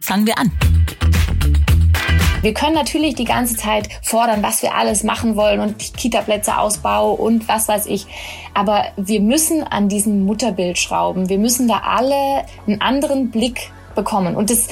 [0.00, 0.52] Fangen wir an.
[2.42, 7.10] Wir können natürlich die ganze Zeit fordern, was wir alles machen wollen und Kita-Plätze Ausbau
[7.12, 8.06] und was weiß ich.
[8.54, 11.28] Aber wir müssen an diesem Mutterbild schrauben.
[11.28, 14.36] Wir müssen da alle einen anderen Blick bekommen.
[14.36, 14.68] Und das,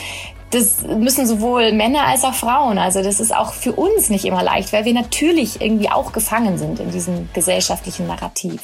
[0.53, 2.79] das müssen sowohl Männer als auch Frauen.
[2.79, 6.59] Also das ist auch für uns nicht immer leicht, weil wir natürlich irgendwie auch gefangen
[6.59, 8.61] sind in diesem gesellschaftlichen Narrativ.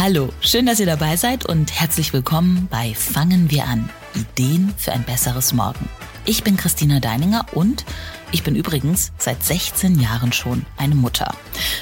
[0.00, 3.90] Hallo, schön, dass ihr dabei seid und herzlich willkommen bei Fangen wir an.
[4.14, 5.88] Ideen für ein besseres Morgen.
[6.24, 7.84] Ich bin Christina Deininger und
[8.30, 11.34] ich bin übrigens seit 16 Jahren schon eine Mutter.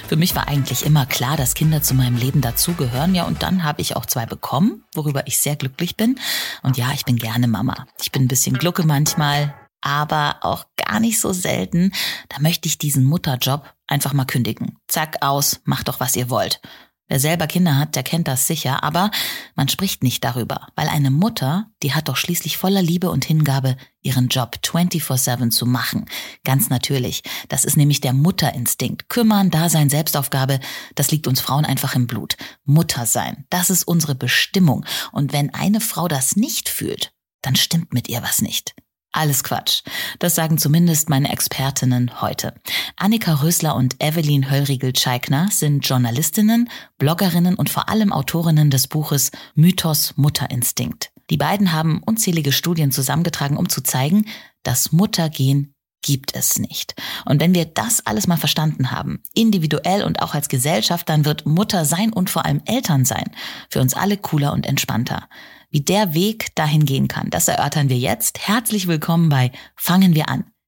[0.09, 3.15] Für mich war eigentlich immer klar, dass Kinder zu meinem Leben dazugehören.
[3.15, 6.19] Ja, und dann habe ich auch zwei bekommen, worüber ich sehr glücklich bin.
[6.63, 7.87] Und ja, ich bin gerne Mama.
[8.01, 11.93] Ich bin ein bisschen glucke manchmal, aber auch gar nicht so selten.
[12.31, 14.79] Da möchte ich diesen Mutterjob einfach mal kündigen.
[14.89, 16.63] Zack, aus, macht doch, was ihr wollt.
[17.09, 19.13] Wer selber Kinder hat, der kennt das sicher, aber
[19.55, 23.77] man spricht nicht darüber, weil eine Mutter, die hat doch schließlich voller Liebe und Hingabe
[24.03, 26.07] ihren Job 24/7 zu machen.
[26.43, 27.23] Ganz natürlich.
[27.49, 29.09] Das ist nämlich der Mutterinstinkt.
[29.09, 30.59] Kümmern, Dasein, Selbstaufgabe,
[30.97, 32.37] das liegt uns Frauen einfach im Blut.
[32.65, 34.85] Mutter sein, das ist unsere Bestimmung.
[35.13, 38.75] Und wenn eine Frau das nicht fühlt, dann stimmt mit ihr was nicht.
[39.13, 39.83] Alles Quatsch.
[40.19, 42.53] Das sagen zumindest meine Expertinnen heute.
[42.99, 50.15] Annika Rösler und Evelyn Höllriegel-Scheikner sind Journalistinnen, Bloggerinnen und vor allem Autorinnen des Buches Mythos
[50.17, 51.11] Mutterinstinkt.
[51.29, 54.25] Die beiden haben unzählige Studien zusammengetragen, um zu zeigen,
[54.63, 56.95] das Muttergehen gibt es nicht.
[57.27, 61.45] Und wenn wir das alles mal verstanden haben, individuell und auch als Gesellschaft, dann wird
[61.45, 63.31] Mutter sein und vor allem Eltern sein
[63.69, 65.29] für uns alle cooler und entspannter.
[65.71, 68.49] Wie der Weg dahin gehen kann, das erörtern wir jetzt.
[68.49, 70.45] Herzlich willkommen bei Fangen wir an.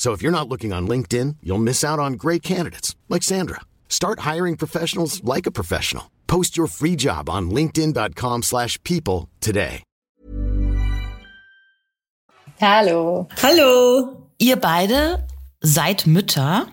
[0.00, 3.60] So if you're not looking on LinkedIn, you'll miss out on great candidates like Sandra.
[3.90, 6.10] Start hiring professionals like a professional.
[6.26, 9.82] Post your free job on linkedin.com/people today.
[12.58, 13.28] Hallo.
[13.42, 14.16] Hallo.
[14.38, 15.26] Ihr beide
[15.62, 16.66] seid Mütter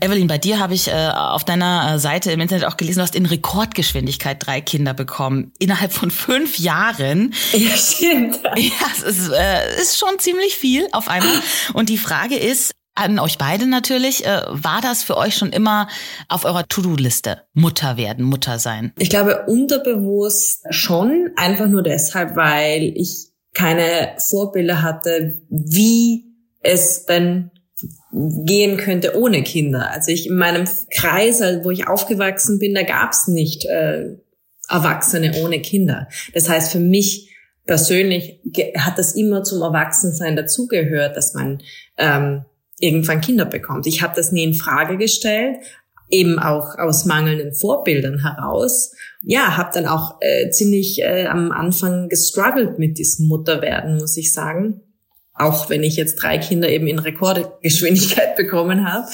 [0.00, 3.02] Evelyn, bei dir habe ich äh, auf deiner äh, Seite im Internet auch gelesen, du
[3.02, 5.52] hast in Rekordgeschwindigkeit drei Kinder bekommen.
[5.60, 7.34] Innerhalb von fünf Jahren.
[7.52, 8.40] Ja, stimmt.
[8.56, 11.40] Ja, es ist, äh, ist schon ziemlich viel auf einmal.
[11.72, 15.88] Und die Frage ist, an euch beide natürlich, äh, war das für euch schon immer
[16.28, 17.42] auf eurer To-Do-Liste?
[17.54, 18.92] Mutter werden, Mutter sein?
[18.98, 26.24] Ich glaube, unterbewusst schon, einfach nur deshalb, weil ich keine Vorbilder hatte, wie
[26.60, 27.50] es denn
[28.12, 29.90] gehen könnte ohne Kinder.
[29.90, 34.16] Also ich in meinem Kreis, wo ich aufgewachsen bin, da gab es nicht äh,
[34.68, 36.08] Erwachsene ohne Kinder.
[36.34, 37.30] Das heißt, für mich
[37.66, 38.40] persönlich
[38.76, 41.62] hat das immer zum Erwachsensein dazugehört, dass man
[41.98, 42.44] ähm,
[42.78, 43.86] irgendwann Kinder bekommt.
[43.86, 45.58] Ich habe das nie in Frage gestellt,
[46.10, 48.92] eben auch aus mangelnden Vorbildern heraus.
[49.22, 54.32] Ja, habe dann auch äh, ziemlich äh, am Anfang gestruggelt mit diesem Mutterwerden, muss ich
[54.32, 54.82] sagen
[55.34, 59.06] auch wenn ich jetzt drei Kinder eben in Rekordgeschwindigkeit bekommen habe.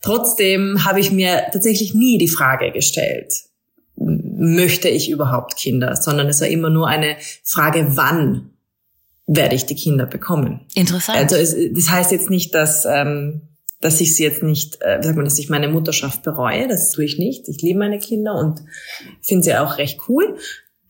[0.00, 3.32] Trotzdem habe ich mir tatsächlich nie die Frage gestellt,
[3.96, 8.50] möchte ich überhaupt Kinder, sondern es war immer nur eine Frage, wann
[9.26, 10.66] werde ich die Kinder bekommen.
[10.74, 11.16] Interessant.
[11.18, 13.42] Also es, das heißt jetzt nicht, dass ähm,
[13.82, 16.68] dass ich sie jetzt nicht, äh, wie sagt man, dass ich meine Mutterschaft bereue.
[16.68, 17.48] Das tue ich nicht.
[17.48, 18.62] Ich liebe meine Kinder und
[19.20, 20.36] finde sie auch recht cool.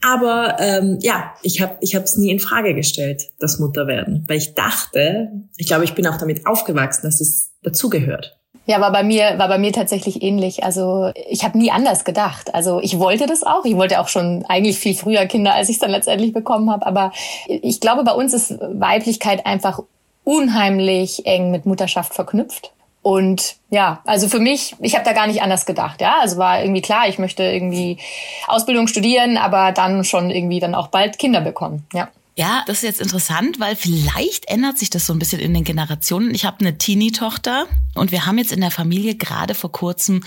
[0.02, 4.54] Aber ähm, ja, ich habe ich es nie in Frage gestellt, das Mutterwerden, weil ich
[4.54, 8.38] dachte, ich glaube, ich bin auch damit aufgewachsen, dass es dazugehört.
[8.66, 10.62] Ja, war bei mir war bei mir tatsächlich ähnlich.
[10.62, 12.54] Also ich habe nie anders gedacht.
[12.54, 13.64] Also ich wollte das auch.
[13.64, 16.86] Ich wollte auch schon eigentlich viel früher Kinder, als ich es dann letztendlich bekommen habe.
[16.86, 17.12] Aber
[17.46, 19.80] ich glaube, bei uns ist Weiblichkeit einfach
[20.24, 22.72] unheimlich eng mit Mutterschaft verknüpft.
[23.02, 26.00] Und ja, also für mich, ich habe da gar nicht anders gedacht.
[26.00, 27.98] Ja, also war irgendwie klar, ich möchte irgendwie
[28.46, 31.84] Ausbildung studieren, aber dann schon irgendwie dann auch bald Kinder bekommen.
[31.92, 32.08] Ja.
[32.34, 35.64] Ja, das ist jetzt interessant, weil vielleicht ändert sich das so ein bisschen in den
[35.64, 36.34] Generationen.
[36.34, 40.22] Ich habe eine Teenie-Tochter und wir haben jetzt in der Familie gerade vor kurzem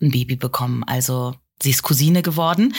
[0.00, 0.84] ein Baby bekommen.
[0.84, 2.74] Also sie ist Cousine geworden.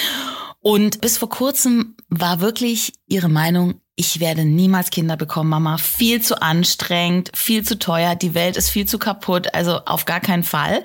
[0.61, 5.77] Und bis vor kurzem war wirklich ihre Meinung, ich werde niemals Kinder bekommen, Mama.
[5.77, 10.19] Viel zu anstrengend, viel zu teuer, die Welt ist viel zu kaputt, also auf gar
[10.19, 10.83] keinen Fall.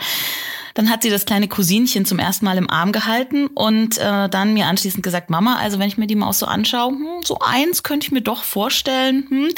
[0.74, 4.52] Dann hat sie das kleine Cousinchen zum ersten Mal im Arm gehalten und äh, dann
[4.52, 7.82] mir anschließend gesagt, Mama, also wenn ich mir die Maus so anschaue, hm, so eins
[7.82, 9.26] könnte ich mir doch vorstellen.
[9.30, 9.48] Hm.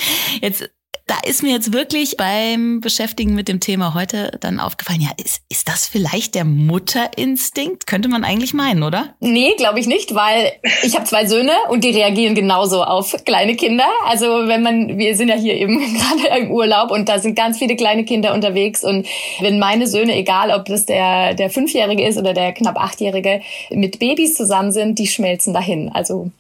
[0.41, 0.71] Jetzt
[1.09, 5.43] da ist mir jetzt wirklich beim Beschäftigen mit dem Thema heute dann aufgefallen, ja, ist,
[5.49, 7.87] ist das vielleicht der Mutterinstinkt?
[7.87, 9.15] Könnte man eigentlich meinen, oder?
[9.21, 10.53] Nee, glaube ich nicht, weil
[10.83, 13.87] ich habe zwei Söhne und die reagieren genauso auf kleine Kinder.
[14.05, 17.59] Also wenn man, wir sind ja hier eben gerade im Urlaub und da sind ganz
[17.59, 19.07] viele kleine Kinder unterwegs und
[19.41, 23.41] wenn meine Söhne, egal ob das der, der Fünfjährige ist oder der knapp Achtjährige,
[23.71, 25.89] mit Babys zusammen sind, die schmelzen dahin.
[25.89, 26.31] Also,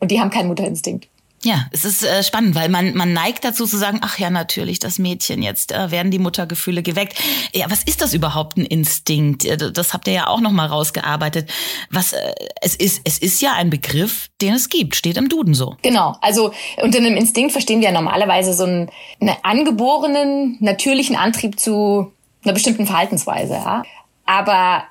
[0.00, 1.08] und die haben keinen Mutterinstinkt.
[1.44, 4.78] Ja, es ist äh, spannend, weil man, man neigt dazu zu sagen, ach ja, natürlich,
[4.78, 7.18] das Mädchen, jetzt äh, werden die Muttergefühle geweckt.
[7.52, 9.44] Ja, was ist das überhaupt ein Instinkt?
[9.44, 11.50] Äh, das habt ihr ja auch nochmal rausgearbeitet.
[11.90, 15.54] Was, äh, es ist, es ist ja ein Begriff, den es gibt, steht im Duden
[15.54, 15.76] so.
[15.82, 18.88] Genau, also unter einem Instinkt verstehen wir ja normalerweise so einen,
[19.20, 22.12] einen angeborenen, natürlichen Antrieb zu
[22.44, 23.82] einer bestimmten Verhaltensweise, ja.
[24.24, 24.84] Aber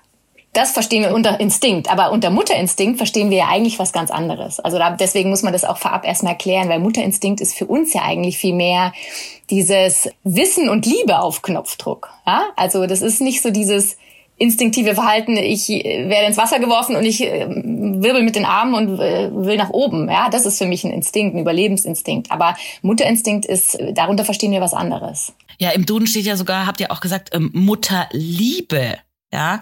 [0.54, 4.60] das verstehen wir unter Instinkt, aber unter Mutterinstinkt verstehen wir ja eigentlich was ganz anderes.
[4.60, 7.94] Also da, deswegen muss man das auch vorab erstmal erklären, weil Mutterinstinkt ist für uns
[7.94, 8.92] ja eigentlich viel mehr
[9.50, 12.10] dieses Wissen und Liebe auf Knopfdruck.
[12.28, 12.44] Ja?
[12.58, 13.98] Also das ist nicht so dieses
[14.42, 18.74] instinktive Verhalten, ich äh, werde ins Wasser geworfen und ich äh, wirbel mit den Armen
[18.74, 20.10] und äh, will nach oben.
[20.10, 22.32] Ja, das ist für mich ein Instinkt, ein Überlebensinstinkt.
[22.32, 25.34] Aber Mutterinstinkt ist, darunter verstehen wir was anderes.
[25.60, 28.98] Ja, im Duden steht ja sogar, habt ihr auch gesagt, ähm, Mutterliebe
[29.32, 29.62] ja,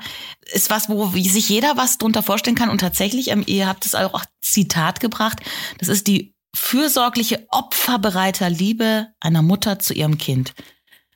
[0.51, 2.69] ist was, wo sich jeder was drunter vorstellen kann.
[2.69, 5.39] Und tatsächlich, ähm, ihr habt es auch Zitat gebracht,
[5.77, 10.53] das ist die fürsorgliche, opferbereiter Liebe einer Mutter zu ihrem Kind.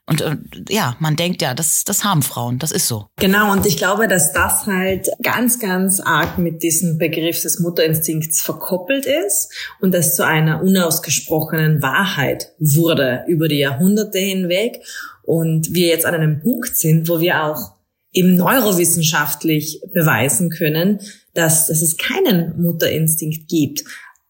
[0.05, 0.35] Und äh,
[0.69, 3.07] ja, man denkt ja, das, das haben Frauen, das ist so.
[3.17, 8.41] Genau, und ich glaube, dass das halt ganz, ganz arg mit diesem Begriff des Mutterinstinkts
[8.41, 9.49] verkoppelt ist
[9.79, 14.83] und das zu einer unausgesprochenen Wahrheit wurde über die Jahrhunderte hinweg.
[15.21, 17.75] Und wir jetzt an einem Punkt sind, wo wir auch
[18.13, 21.00] eben neurowissenschaftlich beweisen können,
[21.33, 23.83] dass, dass es keinen Mutterinstinkt gibt.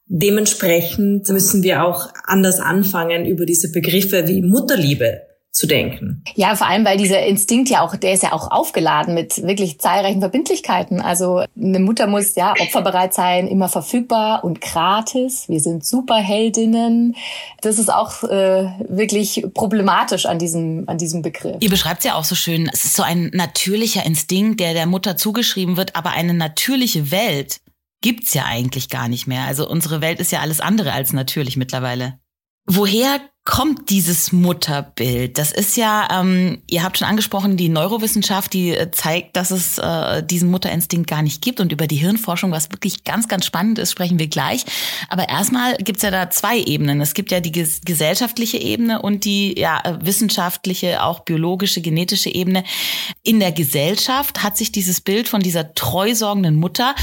[0.08, 5.22] Dementsprechend müssen wir auch anders anfangen, über diese Begriffe wie Mutterliebe
[5.54, 6.24] zu denken.
[6.34, 9.80] Ja, vor allem, weil dieser Instinkt ja auch, der ist ja auch aufgeladen mit wirklich
[9.80, 11.00] zahlreichen Verbindlichkeiten.
[11.00, 15.48] Also eine Mutter muss ja opferbereit sein, immer verfügbar und gratis.
[15.50, 17.16] Wir sind Superheldinnen.
[17.62, 21.58] Das ist auch äh, wirklich problematisch an diesem, an diesem Begriff.
[21.60, 22.68] Ihr beschreibt es ja auch so schön.
[22.74, 27.62] Es ist so ein natürlicher Instinkt, der der Mutter zugeschrieben wird, aber eine natürliche Welt
[28.02, 29.44] gibt's ja eigentlich gar nicht mehr.
[29.44, 32.18] Also unsere Welt ist ja alles andere als natürlich mittlerweile.
[32.66, 35.38] Woher kommt dieses Mutterbild?
[35.38, 39.78] Das ist ja, ähm, ihr habt schon angesprochen, die Neurowissenschaft, die äh, zeigt, dass es
[39.78, 41.60] äh, diesen Mutterinstinkt gar nicht gibt.
[41.60, 44.66] Und über die Hirnforschung, was wirklich ganz, ganz spannend ist, sprechen wir gleich.
[45.10, 47.02] Aber erstmal gibt's ja da zwei Ebenen.
[47.02, 52.30] Es gibt ja die ges gesellschaftliche Ebene und die ja, äh, wissenschaftliche, auch biologische, genetische
[52.30, 52.64] Ebene.
[53.24, 56.96] In der Gesellschaft hat sich dieses Bild von dieser treusorgenden Mutter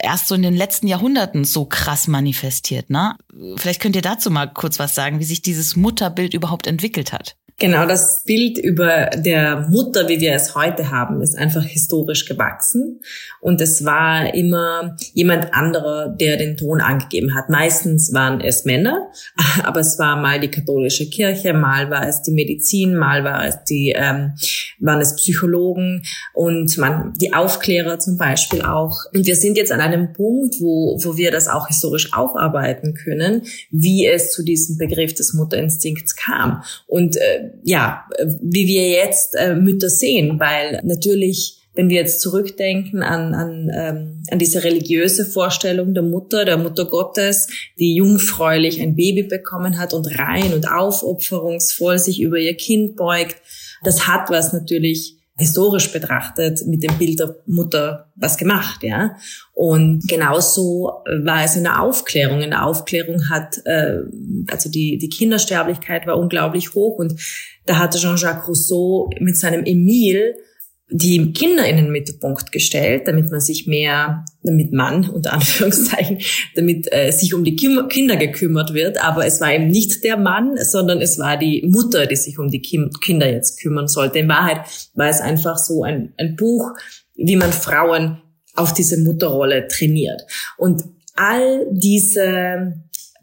[0.00, 2.88] erst so in den letzten Jahrhunderten so krass manifestiert.
[2.88, 3.14] Ne?
[3.56, 7.36] Vielleicht könnt ihr dazu mal kurz was sagen, wie sich dieses Mutterbild überhaupt entwickelt hat.
[7.58, 13.00] Genau, das Bild über der Mutter, wie wir es heute haben, ist einfach historisch gewachsen.
[13.40, 17.50] Und es war immer jemand anderer, der den Ton angegeben hat.
[17.50, 19.10] Meistens waren es Männer,
[19.62, 23.62] aber es war mal die katholische Kirche, mal war es die Medizin, mal war es
[23.64, 24.32] die, ähm,
[24.80, 26.02] waren es Psychologen
[26.34, 28.96] und man, die Aufklärer zum Beispiel auch.
[29.14, 33.42] Und wir sind jetzt an einem Punkt, wo, wo wir das auch historisch aufarbeiten können,
[33.70, 36.62] wie es zu diesem Begriff des Mutterinstinkts kam.
[36.86, 38.04] Und äh, ja,
[38.40, 44.22] wie wir jetzt äh, Mütter sehen, weil natürlich wenn wir jetzt zurückdenken an, an, ähm,
[44.30, 49.94] an diese religiöse Vorstellung der Mutter, der Mutter Gottes, die jungfräulich ein Baby bekommen hat
[49.94, 53.36] und rein und aufopferungsvoll sich über ihr Kind beugt,
[53.84, 59.16] das hat was natürlich historisch betrachtet mit dem Bild der Mutter was gemacht, ja.
[59.52, 62.40] Und genauso war es in der Aufklärung.
[62.40, 63.98] In der Aufklärung hat, äh,
[64.50, 67.14] also die, die Kindersterblichkeit war unglaublich hoch und
[67.66, 70.34] da hatte Jean-Jacques Rousseau mit seinem Emile
[70.92, 76.18] die Kinder in den Mittelpunkt gestellt, damit man sich mehr, damit man, unter Anführungszeichen,
[76.54, 79.02] damit äh, sich um die Kim Kinder gekümmert wird.
[79.02, 82.50] Aber es war eben nicht der Mann, sondern es war die Mutter, die sich um
[82.50, 84.18] die Kim Kinder jetzt kümmern sollte.
[84.18, 84.60] In Wahrheit
[84.94, 86.72] war es einfach so ein, ein Buch,
[87.14, 88.18] wie man Frauen
[88.54, 90.22] auf diese Mutterrolle trainiert.
[90.58, 90.84] Und
[91.16, 92.74] all diese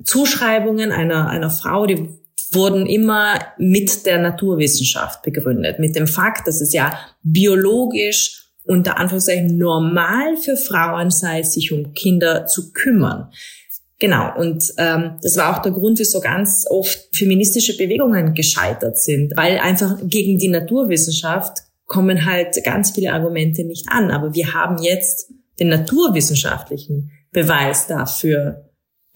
[0.03, 2.18] Zuschreibungen einer, einer Frau, die
[2.51, 9.57] wurden immer mit der Naturwissenschaft begründet, mit dem Fakt, dass es ja biologisch unter Anführungszeichen
[9.57, 13.31] normal für Frauen sei, sich um Kinder zu kümmern.
[13.99, 19.33] Genau, und ähm, das war auch der Grund, wieso ganz oft feministische Bewegungen gescheitert sind,
[19.35, 24.11] weil einfach gegen die Naturwissenschaft kommen halt ganz viele Argumente nicht an.
[24.11, 28.68] Aber wir haben jetzt den naturwissenschaftlichen Beweis dafür,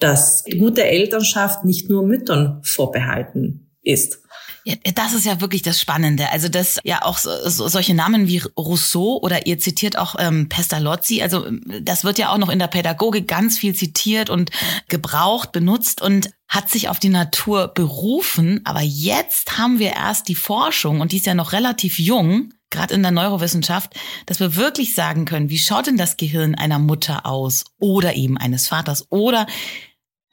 [0.03, 4.19] dass gute Elternschaft nicht nur Müttern vorbehalten ist.
[4.65, 6.29] Ja, das ist ja wirklich das Spannende.
[6.31, 10.47] Also dass ja auch so, so, solche Namen wie Rousseau oder ihr zitiert auch ähm,
[10.47, 11.45] Pestalozzi, also
[11.81, 14.51] das wird ja auch noch in der Pädagogik ganz viel zitiert und
[14.87, 18.61] gebraucht, benutzt und hat sich auf die Natur berufen.
[18.63, 22.93] Aber jetzt haben wir erst die Forschung und die ist ja noch relativ jung, gerade
[22.93, 23.93] in der Neurowissenschaft,
[24.25, 28.37] dass wir wirklich sagen können, wie schaut denn das Gehirn einer Mutter aus oder eben
[28.37, 29.45] eines Vaters oder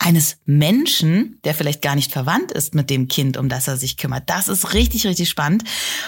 [0.00, 3.98] eines Menschen, der vielleicht gar nicht verwandt ist mit dem Kind, um das er sich
[3.98, 4.24] kümmert.
[4.26, 5.62] Das ist richtig, richtig spannend.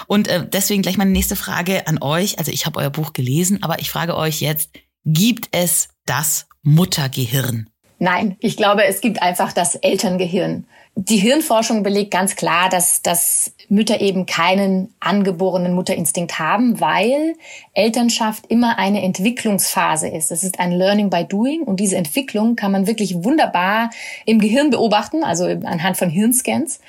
[0.07, 2.39] Und äh, deswegen gleich meine nächste Frage an euch.
[2.39, 4.71] Also ich habe euer Buch gelesen, aber ich frage euch jetzt,
[5.05, 7.69] gibt es das Muttergehirn?
[7.99, 10.67] Nein, ich glaube, es gibt einfach das Elterngehirn.
[10.95, 17.35] Die Hirnforschung belegt ganz klar, dass, dass Mütter eben keinen angeborenen Mutterinstinkt haben, weil
[17.73, 20.31] Elternschaft immer eine Entwicklungsphase ist.
[20.31, 23.89] Es ist ein Learning by Doing und diese Entwicklung kann man wirklich wunderbar
[24.27, 26.81] im Gehirn beobachten, also anhand von Hirnscans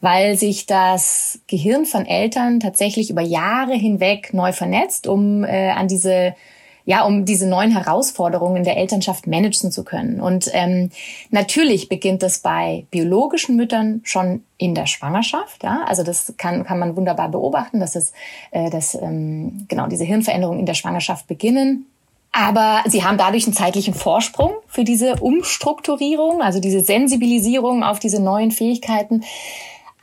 [0.00, 5.88] weil sich das Gehirn von Eltern tatsächlich über Jahre hinweg neu vernetzt, um äh, an
[5.88, 6.34] diese
[6.84, 10.20] ja, um diese neuen Herausforderungen in der Elternschaft managen zu können.
[10.20, 10.90] Und ähm,
[11.30, 15.62] natürlich beginnt das bei biologischen Müttern schon in der Schwangerschaft.
[15.62, 15.84] Ja?
[15.86, 18.12] Also das kann, kann man wunderbar beobachten, dass, es,
[18.50, 21.86] äh, dass ähm, genau diese Hirnveränderungen in der Schwangerschaft beginnen.
[22.32, 28.22] Aber sie haben dadurch einen zeitlichen Vorsprung für diese Umstrukturierung, also diese Sensibilisierung auf diese
[28.22, 29.24] neuen Fähigkeiten.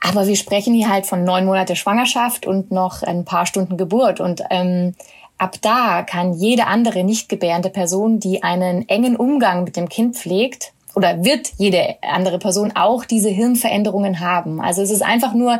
[0.00, 4.20] Aber wir sprechen hier halt von neun Monate Schwangerschaft und noch ein paar Stunden Geburt.
[4.20, 4.94] Und ähm,
[5.38, 10.16] Ab da kann jede andere nicht gebärende Person, die einen engen Umgang mit dem Kind
[10.16, 14.60] pflegt, oder wird jede andere Person auch diese Hirnveränderungen haben.
[14.60, 15.52] Also es ist einfach nur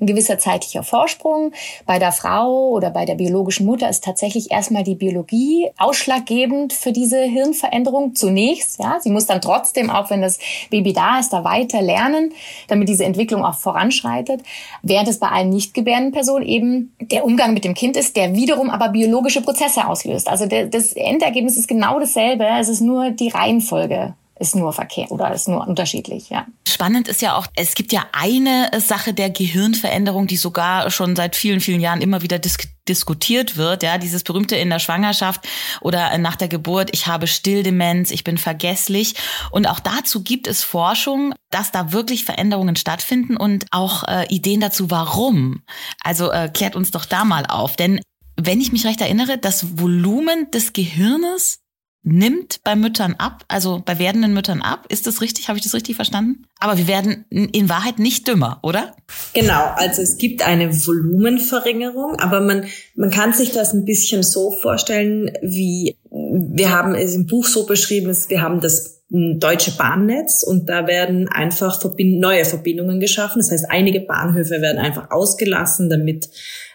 [0.00, 1.52] ein gewisser zeitlicher Vorsprung.
[1.84, 6.92] Bei der Frau oder bei der biologischen Mutter ist tatsächlich erstmal die Biologie ausschlaggebend für
[6.92, 8.78] diese Hirnveränderung zunächst.
[8.78, 10.38] Ja, sie muss dann trotzdem, auch wenn das
[10.70, 12.32] Baby da ist, da weiter lernen,
[12.68, 14.40] damit diese Entwicklung auch voranschreitet.
[14.80, 18.34] Während es bei allen nicht gebärenden Personen eben der Umgang mit dem Kind ist, der
[18.34, 20.26] wiederum aber biologische Prozesse auslöst.
[20.26, 22.46] Also das Endergebnis ist genau dasselbe.
[22.58, 26.46] Es ist nur die Reihenfolge ist nur Verkehr oder ist nur unterschiedlich, ja.
[26.68, 31.36] Spannend ist ja auch, es gibt ja eine Sache der Gehirnveränderung, die sogar schon seit
[31.36, 32.56] vielen, vielen Jahren immer wieder dis
[32.88, 35.48] diskutiert wird, ja, dieses berühmte in der Schwangerschaft
[35.80, 39.16] oder nach der Geburt, ich habe Stilldemenz, ich bin vergesslich
[39.50, 44.60] und auch dazu gibt es Forschung, dass da wirklich Veränderungen stattfinden und auch äh, Ideen
[44.60, 45.62] dazu, warum.
[46.04, 48.00] Also äh, klärt uns doch da mal auf, denn
[48.36, 51.58] wenn ich mich recht erinnere, das Volumen des Gehirnes
[52.06, 54.86] nimmt bei Müttern ab, also bei werdenden Müttern ab.
[54.88, 55.48] Ist das richtig?
[55.48, 56.46] Habe ich das richtig verstanden?
[56.60, 58.94] Aber wir werden in Wahrheit nicht dümmer, oder?
[59.34, 64.52] Genau, also es gibt eine Volumenverringerung, aber man, man kann sich das ein bisschen so
[64.52, 70.68] vorstellen, wie wir haben es im Buch so beschrieben, wir haben das deutsche Bahnnetz und
[70.68, 73.40] da werden einfach verbind neue Verbindungen geschaffen.
[73.40, 76.28] Das heißt, einige Bahnhöfe werden einfach ausgelassen, damit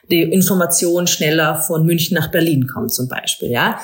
[0.09, 3.79] die Information schneller von München nach Berlin kommt zum Beispiel, ja.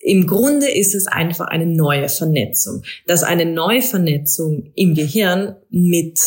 [0.00, 2.82] Im Grunde ist es einfach eine neue Vernetzung.
[3.06, 6.20] Dass eine neue Vernetzung im Gehirn mit,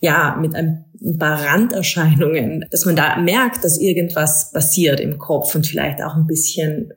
[0.00, 0.84] ja, mit ein
[1.18, 6.26] paar Randerscheinungen, dass man da merkt, dass irgendwas passiert im Kopf und vielleicht auch ein
[6.26, 6.92] bisschen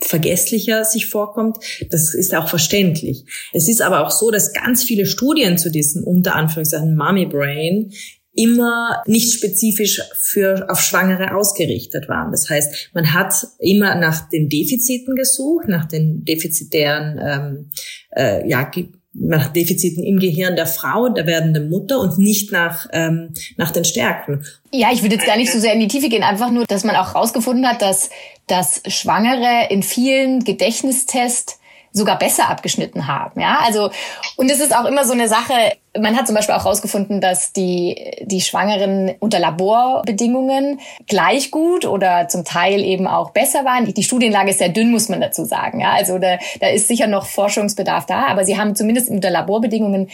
[0.00, 1.58] vergesslicher sich vorkommt,
[1.90, 3.24] das ist auch verständlich.
[3.52, 7.92] Es ist aber auch so, dass ganz viele Studien zu diesem unter Anführungszeichen Mummy Brain
[8.38, 12.30] immer nicht spezifisch für auf Schwangere ausgerichtet waren.
[12.30, 17.70] Das heißt, man hat immer nach den Defiziten gesucht, nach den defizitären ähm,
[18.16, 18.70] äh, ja,
[19.12, 23.84] nach Defiziten im Gehirn der Frau, der werdenden Mutter und nicht nach, ähm, nach den
[23.84, 24.44] Stärken.
[24.72, 26.84] Ja, ich würde jetzt gar nicht so sehr in die Tiefe gehen, einfach nur, dass
[26.84, 28.10] man auch herausgefunden hat, dass,
[28.46, 31.57] dass Schwangere in vielen Gedächtnistests
[31.92, 33.40] sogar besser abgeschnitten haben.
[33.40, 33.90] Ja, also
[34.36, 35.52] und es ist auch immer so eine Sache.
[35.98, 42.28] Man hat zum Beispiel auch herausgefunden, dass die die Schwangeren unter Laborbedingungen gleich gut oder
[42.28, 43.92] zum Teil eben auch besser waren.
[43.92, 45.80] Die Studienlage ist sehr dünn, muss man dazu sagen.
[45.80, 50.08] Ja, also da, da ist sicher noch Forschungsbedarf da, aber sie haben zumindest unter Laborbedingungen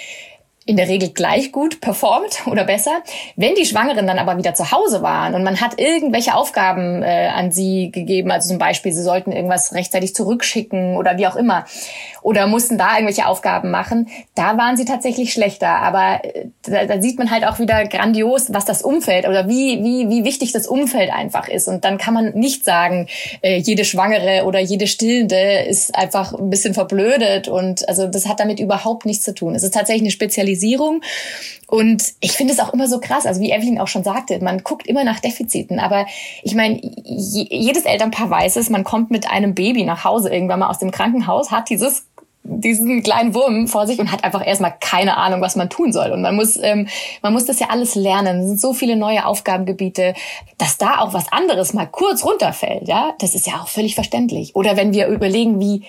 [0.67, 3.03] in der Regel gleich gut performt oder besser.
[3.37, 7.29] Wenn die Schwangeren dann aber wieder zu Hause waren und man hat irgendwelche Aufgaben äh,
[7.35, 11.67] an sie gegeben, also zum Beispiel, sie sollten irgendwas rechtzeitig zurückschicken oder wie auch immer,
[12.23, 15.69] oder mussten da irgendwelche Aufgaben machen, da waren sie tatsächlich schlechter.
[15.69, 19.85] Aber äh, da, da sieht man halt auch wieder grandios, was das Umfeld oder wie,
[19.85, 21.69] wie, wie wichtig das Umfeld einfach ist.
[21.69, 23.09] Und dann kann man nicht sagen,
[23.43, 27.49] äh, jede Schwangere oder jede Stillende ist einfach ein bisschen verblödet.
[27.49, 29.55] Und also das hat damit überhaupt nichts zu tun.
[29.55, 31.03] Es ist tatsächlich eine Spezialisierung Spezialisierung.
[31.67, 34.63] Und ich finde es auch immer so krass, also wie Evelyn auch schon sagte, man
[34.63, 35.81] guckt immer nach Defiziten.
[35.81, 36.07] Aber
[36.43, 40.69] ich meine, jedes Elternpaar weiß es, man kommt mit einem Baby nach Hause irgendwann mal
[40.69, 42.07] aus dem Krankenhaus, hat dieses
[42.47, 46.11] diesen kleinen Wurm vor sich und hat einfach erstmal keine Ahnung, was man tun soll.
[46.11, 46.89] Und man muss, ähm,
[47.23, 48.41] man muss das ja alles lernen.
[48.41, 50.13] Es sind so viele neue Aufgabengebiete,
[50.59, 52.87] dass da auch was anderes mal kurz runterfällt.
[52.87, 54.55] Ja, das ist ja auch völlig verständlich.
[54.55, 55.85] Oder wenn wir überlegen, wie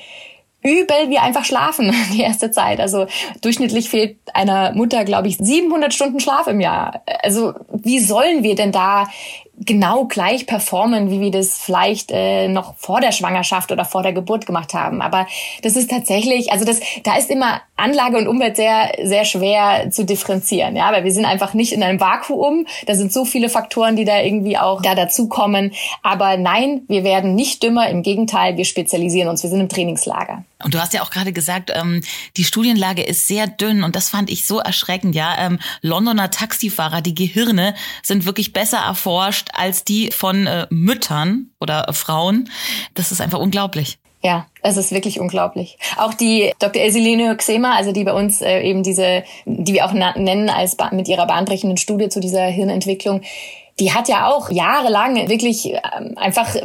[0.66, 2.80] übel wir einfach schlafen die erste Zeit.
[2.80, 3.06] Also
[3.42, 7.04] durchschnittlich fehlt einer Mutter, glaube ich, 700 Stunden Schlaf im Jahr.
[7.24, 9.08] Also wie sollen wir denn da
[9.60, 14.14] genau gleich performen, wie wir das vielleicht äh, noch vor der Schwangerschaft oder vor der
[14.14, 15.02] Geburt gemacht haben.
[15.02, 15.28] Aber
[15.62, 20.06] das ist tatsächlich, also das, da ist immer Anlage und Umwelt sehr, sehr schwer zu
[20.06, 22.68] differenzieren, ja, weil wir sind einfach nicht in einem Vakuum.
[22.86, 25.74] Da sind so viele Faktoren, die da irgendwie auch da dazukommen.
[26.04, 27.90] Aber nein, wir werden nicht dümmer.
[27.90, 29.44] Im Gegenteil, wir spezialisieren uns.
[29.44, 30.44] Wir sind im Trainingslager.
[30.64, 32.02] Und du hast ja auch gerade gesagt, ähm,
[32.38, 35.36] die Studienlage ist sehr dünn und das fand ich so erschreckend, ja.
[35.38, 41.90] Ähm, Londoner Taxifahrer, die Gehirne sind wirklich besser erforscht als die von äh, Müttern oder
[41.90, 42.50] äh, Frauen.
[42.94, 43.98] Das ist einfach unglaublich.
[44.24, 45.78] Ja, es ist wirklich unglaublich.
[45.98, 46.82] Auch die Dr.
[46.82, 51.08] Elseline Xema, also die bei uns äh, eben diese, die wir auch nennen als mit
[51.08, 53.22] ihrer bahnbrechenden Studie zu dieser Hirnentwicklung,
[53.80, 56.56] die hat ja auch jahrelang wirklich ähm, einfach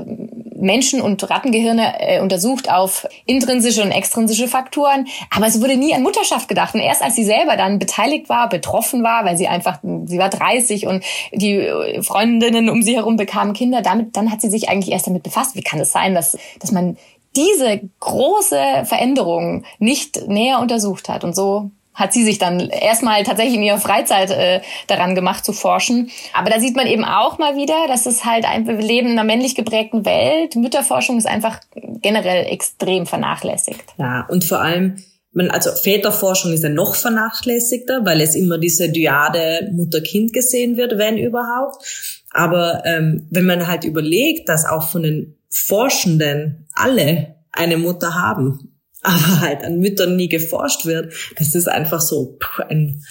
[0.60, 5.06] Menschen- und Rattengehirne äh, untersucht auf intrinsische und extrinsische Faktoren.
[5.34, 6.74] Aber es wurde nie an Mutterschaft gedacht.
[6.74, 10.28] Und erst als sie selber dann beteiligt war, betroffen war, weil sie einfach, sie war
[10.28, 14.68] 30 und die äh, Freundinnen um sie herum bekamen Kinder, damit, dann hat sie sich
[14.68, 15.56] eigentlich erst damit befasst.
[15.56, 16.96] Wie kann es sein, dass, dass man
[17.36, 21.24] diese große Veränderung nicht näher untersucht hat?
[21.24, 25.52] Und so hat sie sich dann erstmal tatsächlich in ihrer Freizeit äh, daran gemacht zu
[25.52, 26.10] forschen.
[26.34, 29.18] Aber da sieht man eben auch mal wieder, dass es halt ein, wir leben in
[29.18, 30.56] einer männlich geprägten Welt.
[30.56, 31.60] Mütterforschung ist einfach
[32.00, 33.84] generell extrem vernachlässigt.
[33.98, 34.96] Ja, und vor allem,
[35.32, 40.96] man, also Väterforschung ist ja noch vernachlässigter, weil es immer diese Dyade Mutter-Kind gesehen wird,
[40.96, 41.84] wenn überhaupt.
[42.30, 48.69] Aber ähm, wenn man halt überlegt, dass auch von den Forschenden alle eine Mutter haben,
[49.02, 51.12] aber halt an Müttern nie geforscht wird.
[51.36, 52.38] Das ist einfach so
[52.68, 53.02] ein,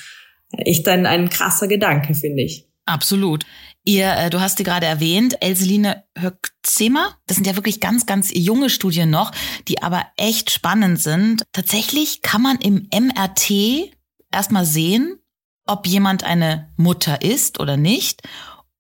[0.51, 2.67] echt ein, ein krasser Gedanke, finde ich.
[2.86, 3.46] Absolut.
[3.86, 7.16] Ihr, äh, du hast sie gerade erwähnt, Elseline Höckzema.
[7.27, 9.31] Das sind ja wirklich ganz, ganz junge Studien noch,
[9.68, 11.44] die aber echt spannend sind.
[11.53, 13.92] Tatsächlich kann man im MRT
[14.31, 15.20] erstmal sehen,
[15.66, 18.22] ob jemand eine Mutter ist oder nicht.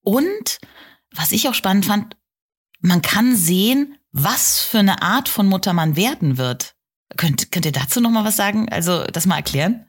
[0.01, 0.59] Und
[1.11, 2.17] was ich auch spannend fand,
[2.81, 6.75] man kann sehen, was für eine Art von Mutter man werden wird.
[7.17, 8.69] Könnt, könnt ihr dazu noch mal was sagen?
[8.69, 9.85] Also das mal erklären?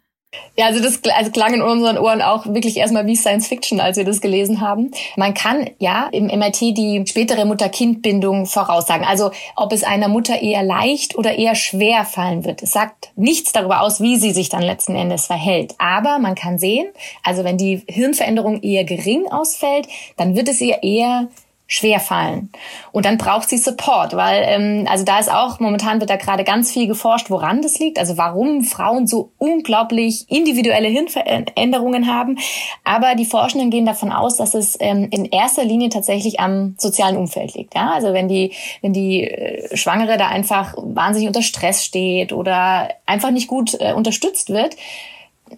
[0.57, 3.97] Ja, also das also klang in unseren Ohren auch wirklich erstmal wie Science Fiction, als
[3.97, 4.93] wir das gelesen haben.
[5.17, 9.05] Man kann ja im MRT die spätere Mutter-Kind-Bindung voraussagen.
[9.05, 12.63] Also ob es einer Mutter eher leicht oder eher schwer fallen wird.
[12.63, 15.75] Es sagt nichts darüber aus, wie sie sich dann letzten Endes verhält.
[15.79, 16.87] Aber man kann sehen,
[17.25, 21.29] also wenn die Hirnveränderung eher gering ausfällt, dann wird es ihr eher
[21.73, 22.51] schwer fallen.
[22.91, 26.43] Und dann braucht sie Support, weil ähm, also da ist auch momentan wird da gerade
[26.43, 32.39] ganz viel geforscht, woran das liegt, also warum Frauen so unglaublich individuelle Hirnveränderungen haben.
[32.83, 37.17] Aber die Forschenden gehen davon aus, dass es ähm, in erster Linie tatsächlich am sozialen
[37.17, 37.77] Umfeld liegt.
[37.77, 38.53] Ja, also wenn die
[38.83, 43.93] wenn die äh, Schwangere da einfach wahnsinnig unter Stress steht oder einfach nicht gut äh,
[43.93, 44.75] unterstützt wird,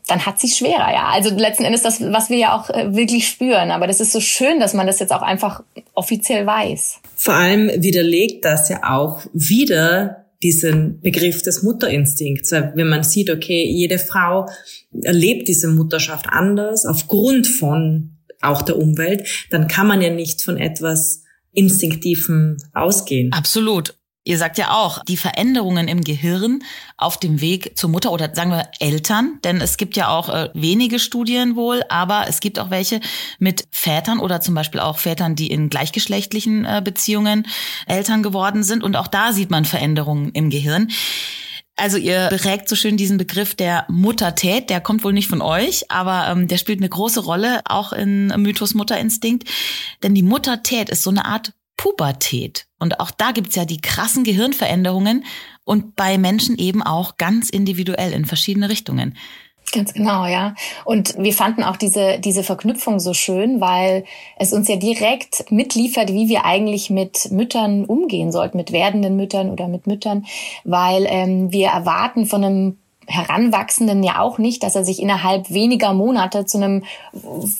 [0.06, 1.08] dann hat sie schwerer, ja.
[1.12, 3.70] Also letzten Endes das, was wir ja auch äh, wirklich spüren.
[3.70, 5.62] Aber das ist so schön, dass man das jetzt auch einfach
[5.94, 7.00] offiziell weiß.
[7.16, 12.50] Vor allem widerlegt das ja auch wieder diesen Begriff des Mutterinstinkts.
[12.52, 14.46] Wenn man sieht, okay, jede Frau
[15.02, 20.56] erlebt diese Mutterschaft anders aufgrund von auch der Umwelt, dann kann man ja nicht von
[20.56, 23.32] etwas Instinktivem ausgehen.
[23.32, 23.94] Absolut.
[24.24, 26.62] Ihr sagt ja auch, die Veränderungen im Gehirn
[26.96, 30.48] auf dem Weg zur Mutter oder sagen wir Eltern, denn es gibt ja auch äh,
[30.54, 33.00] wenige Studien wohl, aber es gibt auch welche
[33.40, 37.48] mit Vätern oder zum Beispiel auch Vätern, die in gleichgeschlechtlichen äh, Beziehungen
[37.88, 40.88] Eltern geworden sind und auch da sieht man Veränderungen im Gehirn.
[41.74, 45.90] Also ihr prägt so schön diesen Begriff der Muttertät, der kommt wohl nicht von euch,
[45.90, 49.48] aber ähm, der spielt eine große Rolle auch in Mythos Mutterinstinkt.
[50.04, 52.66] Denn die Muttertät ist so eine Art Pubertät.
[52.82, 55.24] Und auch da gibt's ja die krassen Gehirnveränderungen
[55.64, 59.16] und bei Menschen eben auch ganz individuell in verschiedene Richtungen.
[59.70, 60.54] Ganz genau, ja.
[60.84, 64.04] Und wir fanden auch diese, diese Verknüpfung so schön, weil
[64.36, 69.50] es uns ja direkt mitliefert, wie wir eigentlich mit Müttern umgehen sollten, mit werdenden Müttern
[69.50, 70.26] oder mit Müttern,
[70.64, 75.92] weil ähm, wir erwarten von einem Heranwachsenden ja auch nicht, dass er sich innerhalb weniger
[75.92, 76.84] Monate zu einem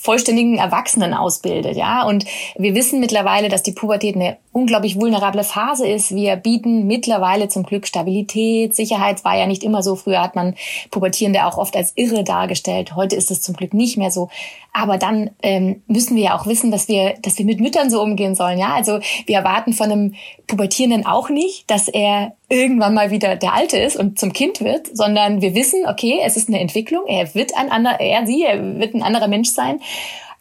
[0.00, 2.06] vollständigen Erwachsenen ausbildet, ja.
[2.06, 2.24] Und
[2.56, 6.15] wir wissen mittlerweile, dass die Pubertät eine unglaublich vulnerable Phase ist.
[6.15, 9.97] Wir bieten mittlerweile zum Glück Stabilität, Sicherheit war ja nicht immer so.
[9.97, 10.55] Früher hat man
[10.91, 12.95] Pubertierende auch oft als irre dargestellt.
[12.95, 14.29] Heute ist es zum Glück nicht mehr so.
[14.75, 18.01] Aber dann ähm, müssen wir ja auch wissen, dass wir, dass wir mit Müttern so
[18.03, 18.59] umgehen sollen.
[18.59, 20.15] Ja, also wir erwarten von einem
[20.47, 24.95] Pubertierenden auch nicht, dass er irgendwann mal wieder der Alte ist und zum Kind wird,
[24.95, 27.07] sondern wir wissen, okay, es ist eine Entwicklung.
[27.07, 29.81] Er wird ein anderer, er, sie, er wird ein anderer Mensch sein.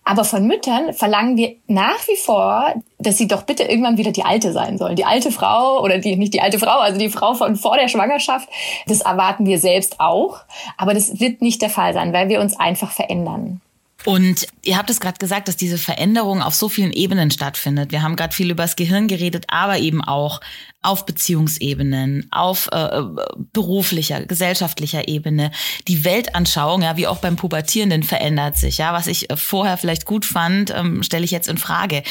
[0.03, 4.23] Aber von Müttern verlangen wir nach wie vor, dass sie doch bitte irgendwann wieder die
[4.23, 4.95] Alte sein sollen.
[4.95, 7.87] Die alte Frau oder die, nicht die alte Frau, also die Frau von vor der
[7.87, 8.49] Schwangerschaft.
[8.87, 10.39] Das erwarten wir selbst auch.
[10.77, 13.61] Aber das wird nicht der Fall sein, weil wir uns einfach verändern.
[14.05, 17.91] Und ihr habt es gerade gesagt, dass diese Veränderung auf so vielen Ebenen stattfindet.
[17.91, 20.41] Wir haben gerade viel über das Gehirn geredet, aber eben auch
[20.81, 23.01] auf Beziehungsebenen, auf äh,
[23.53, 25.51] beruflicher, gesellschaftlicher Ebene.
[25.87, 28.79] Die Weltanschauung, ja, wie auch beim Pubertierenden, verändert sich.
[28.79, 32.01] Ja, was ich äh, vorher vielleicht gut fand, ähm, stelle ich jetzt in Frage.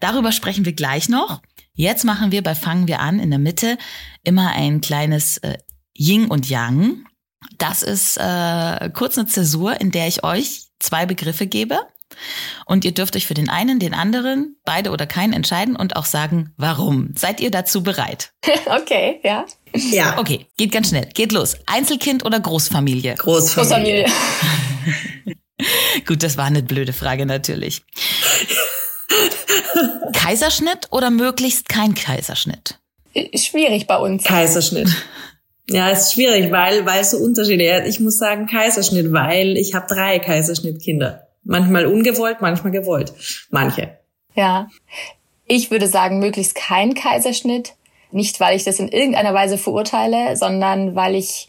[0.00, 1.40] Darüber sprechen wir gleich noch.
[1.74, 3.78] Jetzt machen wir bei Fangen wir an in der Mitte
[4.24, 5.58] immer ein kleines äh,
[5.96, 7.04] Yin und Yang.
[7.58, 11.80] Das ist äh, kurz eine Zäsur, in der ich euch zwei Begriffe gebe.
[12.64, 16.06] Und ihr dürft euch für den einen, den anderen, beide oder keinen entscheiden und auch
[16.06, 17.10] sagen, warum.
[17.16, 18.32] Seid ihr dazu bereit?
[18.66, 19.44] Okay, ja.
[19.74, 20.18] Ja.
[20.18, 21.08] Okay, geht ganz schnell.
[21.14, 21.56] Geht los.
[21.66, 23.14] Einzelkind oder Großfamilie?
[23.14, 24.04] Großfamilie.
[24.04, 25.36] Großfamilie.
[26.06, 27.82] Gut, das war eine blöde Frage natürlich.
[30.12, 32.78] Kaiserschnitt oder möglichst kein Kaiserschnitt?
[33.34, 34.24] Schwierig bei uns.
[34.24, 34.88] Kaiserschnitt.
[35.70, 37.84] Ja, ist schwierig, weil, weil so Unterschiede.
[37.86, 41.28] Ich muss sagen Kaiserschnitt, weil ich habe drei Kaiserschnittkinder.
[41.44, 43.12] Manchmal ungewollt, manchmal gewollt.
[43.50, 43.98] Manche.
[44.34, 44.68] Ja.
[45.46, 47.74] Ich würde sagen, möglichst kein Kaiserschnitt.
[48.10, 51.48] Nicht, weil ich das in irgendeiner Weise verurteile, sondern weil ich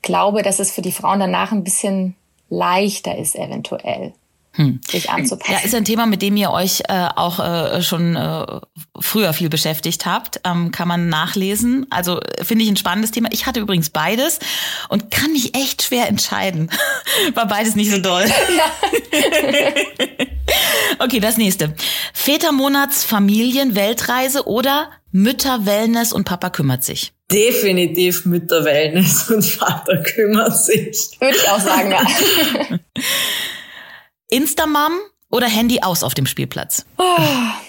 [0.00, 2.14] glaube, dass es für die Frauen danach ein bisschen
[2.48, 4.14] leichter ist, eventuell
[4.54, 4.80] hm.
[4.86, 5.52] sich anzupassen.
[5.52, 8.46] Ja, ist ein Thema, mit dem ihr euch äh, auch äh, schon äh,
[9.00, 10.40] früher viel beschäftigt habt.
[10.44, 11.86] Ähm, kann man nachlesen.
[11.90, 13.30] Also finde ich ein spannendes Thema.
[13.32, 14.38] Ich hatte übrigens beides
[14.88, 16.70] und kann mich echt schwer entscheiden.
[17.34, 18.24] War beides nicht so doll.
[18.26, 18.64] Ja.
[20.98, 21.74] okay, das nächste.
[22.12, 27.12] Vätermonats, Familien, Weltreise oder Mütter, Wellness und Papa kümmert sich.
[27.30, 31.16] Definitiv Mütter, Wellness und Vater kümmert sich.
[31.20, 32.78] Würde ich auch sagen, ja.
[34.32, 34.92] Instamam
[35.30, 36.86] oder Handy aus auf dem Spielplatz?
[36.96, 37.02] Oh.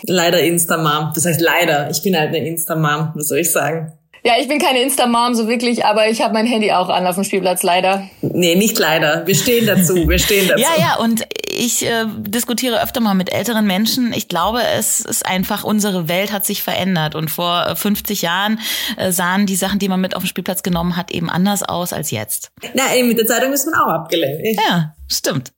[0.04, 1.12] Leider Instamam.
[1.14, 1.90] Das heißt leider.
[1.92, 3.92] Ich bin halt eine Instamam, was soll ich sagen?
[4.26, 7.16] Ja, ich bin keine Instamam so wirklich, aber ich habe mein Handy auch an auf
[7.16, 8.08] dem Spielplatz, leider.
[8.22, 9.28] Nee, nicht leider.
[9.28, 10.62] Wir stehen dazu, wir stehen dazu.
[10.62, 14.14] ja, ja, und ich äh, diskutiere öfter mal mit älteren Menschen.
[14.14, 17.16] Ich glaube, es ist einfach, unsere Welt hat sich verändert.
[17.16, 18.62] Und vor 50 Jahren
[18.96, 21.92] äh, sahen die Sachen, die man mit auf den Spielplatz genommen hat, eben anders aus
[21.92, 22.52] als jetzt.
[22.74, 24.58] Na, eben mit der Zeitung ist man auch abgelenkt.
[24.70, 25.52] Ja, stimmt.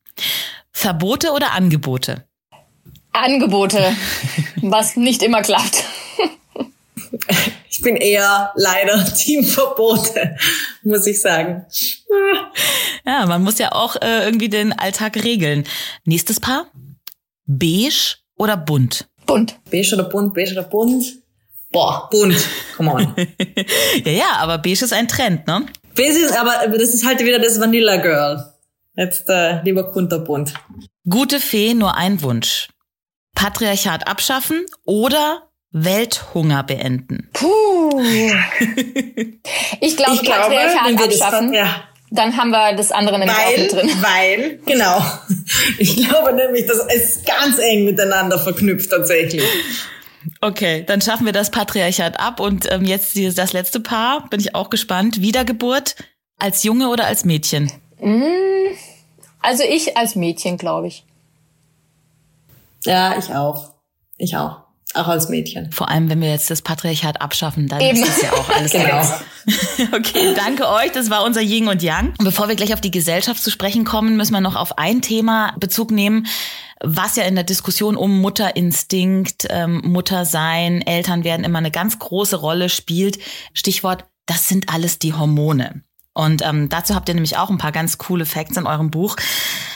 [0.77, 2.25] Verbote oder Angebote?
[3.13, 3.95] Angebote,
[4.61, 5.85] was nicht immer klappt.
[7.69, 10.35] Ich bin eher leider Teamverbote,
[10.83, 11.65] muss ich sagen.
[13.05, 15.63] Ja, man muss ja auch äh, irgendwie den Alltag regeln.
[16.03, 16.67] Nächstes Paar?
[17.45, 19.07] Beige oder bunt?
[19.25, 19.57] Bunt.
[19.71, 21.05] Beige oder bunt, beige oder bunt?
[21.71, 22.35] Boah, bunt.
[22.75, 23.15] Come on.
[24.03, 25.65] ja, ja, aber beige ist ein Trend, ne?
[25.95, 28.55] Beige ist, aber das ist halt wieder das Vanilla Girl.
[28.95, 30.53] Jetzt äh, lieber kunterbunt.
[31.10, 32.69] Gute Fee, nur ein Wunsch.
[33.36, 37.29] Patriarchat abschaffen oder Welthunger beenden?
[37.34, 38.01] Puh.
[39.81, 41.51] ich, glaub, ich glaube, Patriarchat abschaffen.
[41.51, 41.84] Das, ja.
[42.12, 43.89] Dann haben wir das andere nämlich weil, auch mit drin.
[44.01, 45.03] Weil, genau.
[45.77, 49.43] Ich glaube nämlich, das ist ganz eng miteinander verknüpft tatsächlich.
[50.41, 54.55] Okay, dann schaffen wir das Patriarchat ab und ähm, jetzt das letzte Paar, bin ich
[54.55, 55.21] auch gespannt.
[55.21, 55.95] Wiedergeburt
[56.39, 57.71] als Junge oder als Mädchen?
[57.99, 58.75] Mm,
[59.41, 61.05] also ich als Mädchen, glaube ich.
[62.84, 63.73] Ja, ich auch.
[64.17, 64.65] Ich auch.
[64.93, 65.71] Auch als Mädchen.
[65.71, 68.01] Vor allem, wenn wir jetzt das Patriarchat abschaffen, dann Eben.
[68.01, 69.01] ist das ja auch alles genau.
[69.97, 70.91] okay, danke euch.
[70.93, 72.13] Das war unser Yin und Yang.
[72.17, 75.01] Und bevor wir gleich auf die Gesellschaft zu sprechen kommen, müssen wir noch auf ein
[75.01, 76.27] Thema Bezug nehmen,
[76.81, 82.38] was ja in der Diskussion um Mutterinstinkt, ähm, Muttersein, Eltern werden immer eine ganz große
[82.38, 83.19] Rolle spielt.
[83.53, 85.84] Stichwort, das sind alles die Hormone.
[86.15, 89.17] Und ähm, dazu habt ihr nämlich auch ein paar ganz coole Facts in eurem Buch.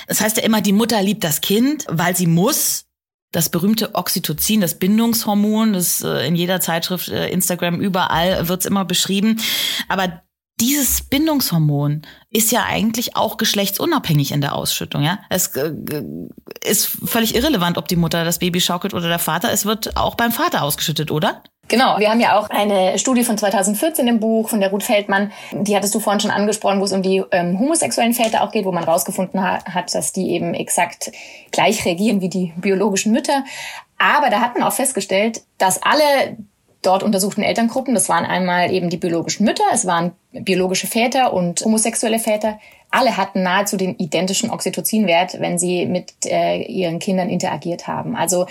[0.08, 2.86] Das heißt ja immer, die Mutter liebt das Kind, weil sie muss.
[3.32, 8.86] Das berühmte Oxytocin, das Bindungshormon, das äh, in jeder Zeitschrift, äh, Instagram, überall wird's immer
[8.86, 9.39] beschrieben.
[9.88, 10.23] Aber
[10.60, 15.19] dieses Bindungshormon ist ja eigentlich auch geschlechtsunabhängig in der Ausschüttung, ja.
[15.30, 15.73] Es äh,
[16.65, 19.52] ist völlig irrelevant, ob die Mutter das Baby schaukelt oder der Vater.
[19.52, 21.43] Es wird auch beim Vater ausgeschüttet, oder?
[21.69, 25.32] Genau, wir haben ja auch eine Studie von 2014 im Buch von der Ruth Feldmann,
[25.51, 28.65] die hattest du vorhin schon angesprochen, wo es um die ähm, homosexuellen Väter auch geht,
[28.65, 31.12] wo man rausgefunden ha hat, dass die eben exakt
[31.51, 33.43] gleich reagieren wie die biologischen Mütter.
[33.99, 36.38] Aber da hat man auch festgestellt, dass alle
[36.82, 41.62] dort untersuchten Elterngruppen, das waren einmal eben die biologischen Mütter, es waren biologische Väter und
[41.63, 42.58] homosexuelle Väter,
[42.91, 48.15] alle hatten nahezu den identischen Oxytocinwert, wenn sie mit äh, ihren Kindern interagiert haben.
[48.15, 48.47] Also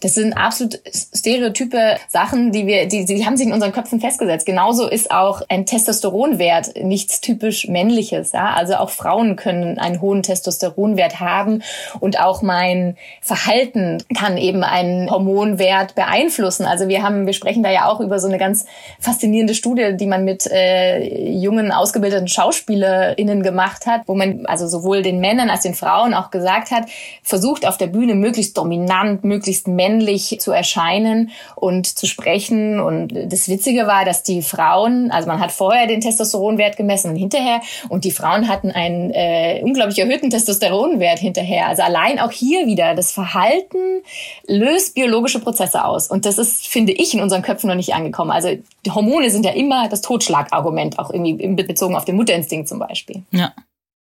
[0.00, 0.80] das sind absolut
[1.14, 4.46] stereotype Sachen, die wir, die, die haben sich in unseren Köpfen festgesetzt.
[4.46, 8.32] Genauso ist auch ein Testosteronwert nichts typisch männliches.
[8.32, 8.54] Ja?
[8.54, 11.62] Also auch Frauen können einen hohen Testosteronwert haben
[11.98, 16.64] und auch mein Verhalten kann eben einen Hormonwert beeinflussen.
[16.64, 18.64] Also wir haben, wir sprechen da ja auch über so eine ganz
[18.98, 24.66] faszinierende Studie, die man mit äh, jungen ausgebildeten SchauspielerInnen gemacht gemacht hat, wo man also
[24.66, 26.84] sowohl den Männern als den Frauen auch gesagt hat,
[27.22, 32.80] versucht auf der Bühne möglichst dominant, möglichst männlich zu erscheinen und zu sprechen.
[32.80, 37.16] Und das Witzige war, dass die Frauen, also man hat vorher den Testosteronwert gemessen und
[37.16, 41.68] hinterher, und die Frauen hatten einen äh, unglaublich erhöhten Testosteronwert hinterher.
[41.68, 44.02] Also allein auch hier wieder, das Verhalten
[44.46, 46.08] löst biologische Prozesse aus.
[46.08, 48.30] Und das ist, finde ich, in unseren Köpfen noch nicht angekommen.
[48.30, 48.50] Also
[48.86, 53.22] die Hormone sind ja immer das Totschlagargument, auch irgendwie bezogen auf den Mutterinstinkt zum Beispiel.
[53.30, 53.52] Ja.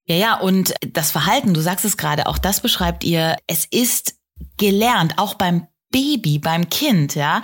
[0.09, 4.15] Ja, ja, und das Verhalten, du sagst es gerade, auch das beschreibt ihr, es ist
[4.57, 7.43] gelernt, auch beim Baby, beim Kind, ja.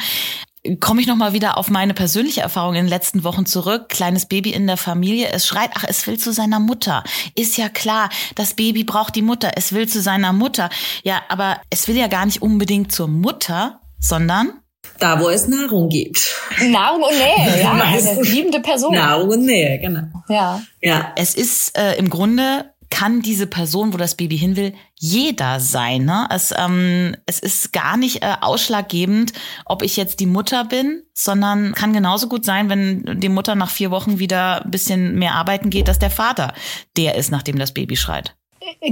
[0.81, 3.91] Komme ich nochmal wieder auf meine persönliche Erfahrung in den letzten Wochen zurück.
[3.91, 7.05] Kleines Baby in der Familie, es schreit, ach, es will zu seiner Mutter.
[7.35, 10.71] Ist ja klar, das Baby braucht die Mutter, es will zu seiner Mutter.
[11.03, 14.55] Ja, aber es will ja gar nicht unbedingt zur Mutter, sondern
[14.99, 16.35] da, wo es Nahrung gibt.
[16.69, 17.73] Nahrung und Nähe, ja.
[17.73, 18.95] Eine liebende Person.
[18.95, 20.03] Nahrung und Nähe, genau.
[20.29, 20.63] Ja.
[20.81, 21.13] Ja.
[21.17, 26.05] Es ist äh, im Grunde kann diese Person, wo das Baby hin will, jeder sein.
[26.05, 26.29] Ne?
[26.31, 29.33] Es, ähm, es ist gar nicht äh, ausschlaggebend,
[29.65, 33.71] ob ich jetzt die Mutter bin, sondern kann genauso gut sein, wenn die Mutter nach
[33.71, 36.55] vier Wochen wieder ein bisschen mehr arbeiten geht, dass der Vater
[36.97, 38.37] der ist, nachdem das Baby schreit.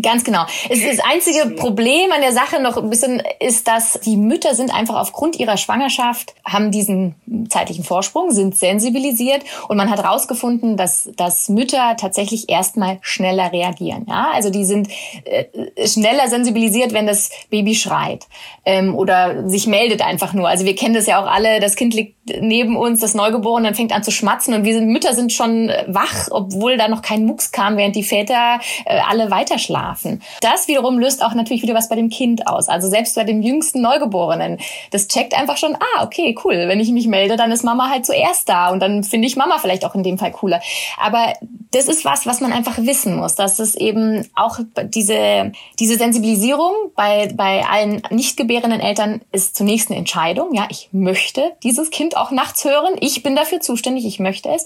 [0.02, 0.44] Ganz genau.
[0.68, 4.54] Es ist das einzige Problem an der Sache noch ein bisschen ist, dass die Mütter
[4.54, 7.14] sind einfach aufgrund ihrer Schwangerschaft, haben diesen
[7.48, 14.06] zeitlichen Vorsprung, sind sensibilisiert und man hat herausgefunden, dass, dass Mütter tatsächlich erstmal schneller reagieren.
[14.08, 14.88] Ja, also die sind
[15.24, 15.44] äh,
[15.86, 18.26] schneller sensibilisiert, wenn das Baby schreit
[18.64, 20.48] ähm, oder sich meldet einfach nur.
[20.48, 23.74] Also wir kennen das ja auch alle, das Kind liegt neben uns, das Neugeborene, dann
[23.74, 27.26] fängt an zu schmatzen und wir sind, Mütter sind schon wach, obwohl da noch kein
[27.26, 30.22] Mucks kam, während die Väter äh, alle weiter schlafen.
[30.40, 32.68] Das wiederum löst auch natürlich wieder was bei dem Kind aus.
[32.68, 34.58] Also selbst bei dem jüngsten Neugeborenen.
[34.90, 36.68] Das checkt einfach schon, ah, okay, cool.
[36.68, 39.58] Wenn ich mich melde, dann ist Mama halt zuerst da und dann finde ich Mama
[39.58, 40.60] vielleicht auch in dem Fall cooler.
[41.00, 41.32] Aber
[41.70, 46.72] das ist was, was man einfach wissen muss, dass es eben auch diese, diese Sensibilisierung
[46.94, 50.54] bei, bei allen nicht gebärenden Eltern ist zunächst eine Entscheidung.
[50.54, 52.94] Ja, ich möchte dieses Kind auch nachts hören.
[53.00, 54.04] Ich bin dafür zuständig.
[54.06, 54.64] Ich möchte es.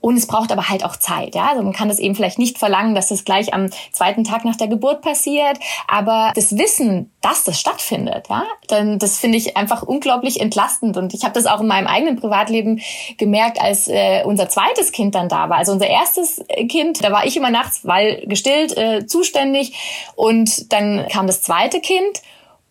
[0.00, 1.34] Und es braucht aber halt auch Zeit.
[1.34, 4.29] Ja, also man kann das eben vielleicht nicht verlangen, dass das gleich am zweiten Tag
[4.44, 5.58] nach der Geburt passiert.
[5.88, 10.96] Aber das Wissen, dass das stattfindet, ja, dann das finde ich einfach unglaublich entlastend.
[10.96, 12.80] Und ich habe das auch in meinem eigenen Privatleben
[13.18, 15.58] gemerkt, als äh, unser zweites Kind dann da war.
[15.58, 20.12] Also unser erstes Kind, da war ich immer nachts, weil gestillt, äh, zuständig.
[20.16, 22.22] Und dann kam das zweite Kind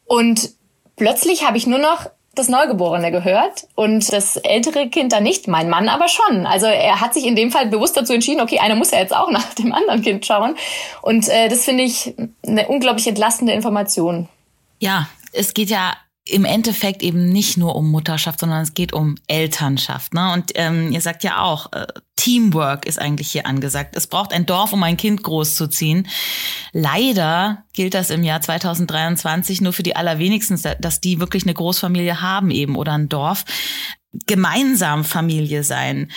[0.06, 0.52] und
[0.96, 5.70] plötzlich habe ich nur noch das Neugeborene gehört und das ältere Kind dann nicht, mein
[5.70, 6.46] Mann aber schon.
[6.46, 9.16] Also er hat sich in dem Fall bewusst dazu entschieden, okay, einer muss ja jetzt
[9.16, 10.56] auch nach dem anderen Kind schauen.
[11.02, 14.28] Und äh, das finde ich eine unglaublich entlastende Information.
[14.80, 15.94] Ja, es geht ja
[16.30, 20.14] im Endeffekt eben nicht nur um Mutterschaft, sondern es geht um Elternschaft.
[20.14, 20.32] Ne?
[20.34, 23.96] Und ähm, ihr sagt ja auch, äh, Teamwork ist eigentlich hier angesagt.
[23.96, 26.08] Es braucht ein Dorf, um ein Kind großzuziehen.
[26.74, 32.22] Leider gilt das im Jahr 2023 nur für die allerwenigsten, dass die wirklich eine Großfamilie
[32.22, 33.46] haben eben oder ein Dorf.
[34.26, 36.12] Gemeinsam Familie sein.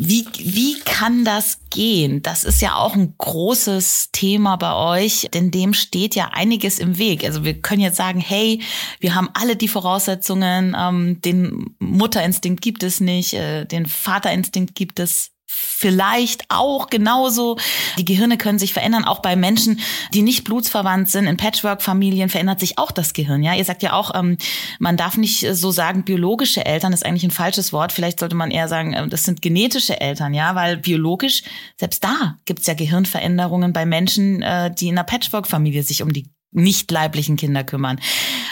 [0.00, 2.22] Wie, wie kann das gehen?
[2.22, 6.98] Das ist ja auch ein großes Thema bei euch, denn dem steht ja einiges im
[6.98, 7.24] Weg.
[7.24, 8.62] Also wir können jetzt sagen, hey,
[9.00, 15.00] wir haben alle die Voraussetzungen, ähm, den Mutterinstinkt gibt es nicht, äh, den Vaterinstinkt gibt
[15.00, 17.56] es vielleicht auch genauso.
[17.96, 19.80] Die Gehirne können sich verändern, auch bei Menschen,
[20.12, 21.26] die nicht blutsverwandt sind.
[21.26, 23.42] In Patchwork-Familien verändert sich auch das Gehirn.
[23.42, 24.36] Ja, ihr sagt ja auch, ähm,
[24.78, 27.92] man darf nicht so sagen, biologische Eltern ist eigentlich ein falsches Wort.
[27.92, 31.42] Vielleicht sollte man eher sagen, äh, das sind genetische Eltern, ja, weil biologisch,
[31.76, 36.26] selbst da gibt's ja Gehirnveränderungen bei Menschen, äh, die in einer Patchwork-Familie sich um die
[36.50, 38.00] nicht leiblichen Kinder kümmern.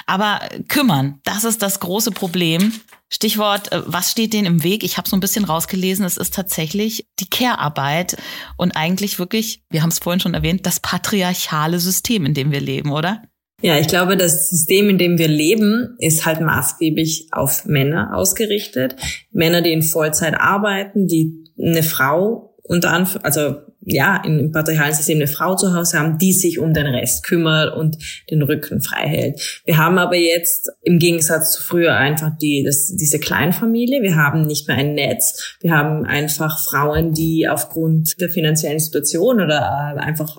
[0.07, 2.73] Aber kümmern, das ist das große Problem.
[3.09, 4.85] Stichwort, äh, was steht denen im Weg?
[4.85, 8.17] Ich habe so ein bisschen rausgelesen, es ist tatsächlich die Care-Arbeit
[8.57, 12.61] und eigentlich wirklich, wir haben es vorhin schon erwähnt, das patriarchale System, in dem wir
[12.61, 13.23] leben, oder?
[13.63, 18.97] Ja, ich glaube, das System, in dem wir leben, ist halt maßgeblich auf Männer ausgerichtet.
[19.33, 23.57] Männer, die in Vollzeit arbeiten, die eine Frau unter Anf also
[23.89, 27.77] ja, im patriarchalen System eine Frau zu Hause haben, die sich um den Rest kümmert
[27.77, 27.97] und
[28.31, 29.63] den Rücken frei hält.
[29.65, 34.03] Wir haben aber jetzt im Gegensatz zu früher einfach die, das, diese Kleinfamilie.
[34.03, 35.57] Wir haben nicht mehr ein Netz.
[35.61, 40.37] Wir haben einfach Frauen, die aufgrund der finanziellen Situation oder äh, einfach,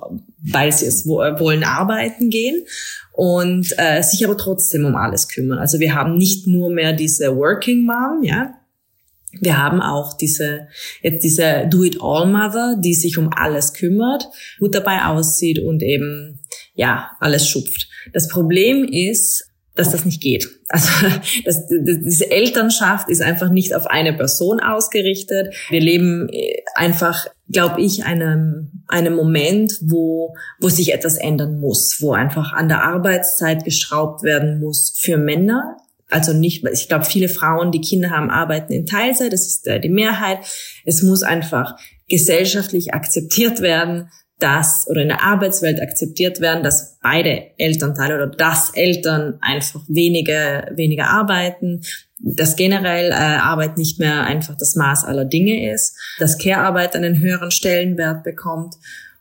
[0.51, 2.65] weil sie es wollen, arbeiten gehen
[3.13, 5.57] und äh, sich aber trotzdem um alles kümmern.
[5.57, 8.53] Also wir haben nicht nur mehr diese Working Mom, ja,
[9.41, 10.67] wir haben auch diese,
[11.01, 14.27] jetzt diese Do-it-all-Mother, die sich um alles kümmert,
[14.59, 16.39] gut dabei aussieht und eben,
[16.73, 17.87] ja, alles schupft.
[18.13, 19.47] Das Problem ist,
[19.77, 20.47] dass das nicht geht.
[20.69, 20.89] Also
[21.45, 25.55] das, das, diese Elternschaft ist einfach nicht auf eine Person ausgerichtet.
[25.69, 32.01] Wir leben äh, einfach, glaube ich, einem einem Moment, wo wo sich etwas ändern muss,
[32.01, 35.77] wo einfach an der Arbeitszeit geschraubt werden muss für Männer
[36.09, 39.79] also nicht, ich glaube, viele Frauen, die Kinder haben, arbeiten in Teilzeit, das ist äh,
[39.79, 40.39] die Mehrheit.
[40.85, 47.57] Es muss einfach gesellschaftlich akzeptiert werden, dass, oder in der Arbeitswelt akzeptiert werden, dass beide
[47.57, 51.81] Elternteile oder dass Eltern einfach weniger, weniger arbeiten,
[52.19, 57.19] dass generell äh, Arbeit nicht mehr einfach das Maß aller Dinge ist, dass Care-Arbeit einen
[57.19, 58.75] höheren Stellenwert bekommt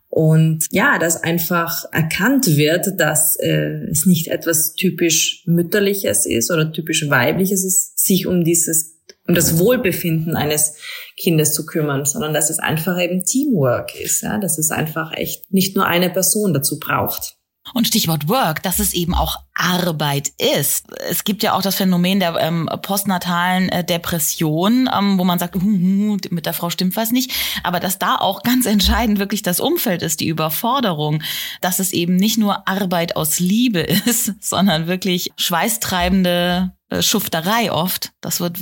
[0.09, 6.73] und ja, dass einfach erkannt wird, dass äh, es nicht etwas typisch mütterliches ist oder
[6.73, 10.77] typisch weibliches ist, sich um dieses, um das Wohlbefinden eines
[11.16, 15.53] Kindes zu kümmern, sondern dass es einfach eben Teamwork ist, ja, dass es einfach echt
[15.53, 17.37] nicht nur eine Person dazu braucht.
[17.74, 20.87] Und Stichwort Work, dass es eben auch Arbeit ist.
[21.09, 25.57] Es gibt ja auch das Phänomen der ähm, postnatalen äh, Depression, ähm, wo man sagt,
[25.57, 27.33] uh, uh, mit der Frau stimmt was nicht.
[27.62, 31.22] Aber dass da auch ganz entscheidend wirklich das Umfeld ist, die Überforderung,
[31.61, 38.12] dass es eben nicht nur Arbeit aus Liebe ist, sondern wirklich schweißtreibende äh, Schufterei oft.
[38.20, 38.59] Das wird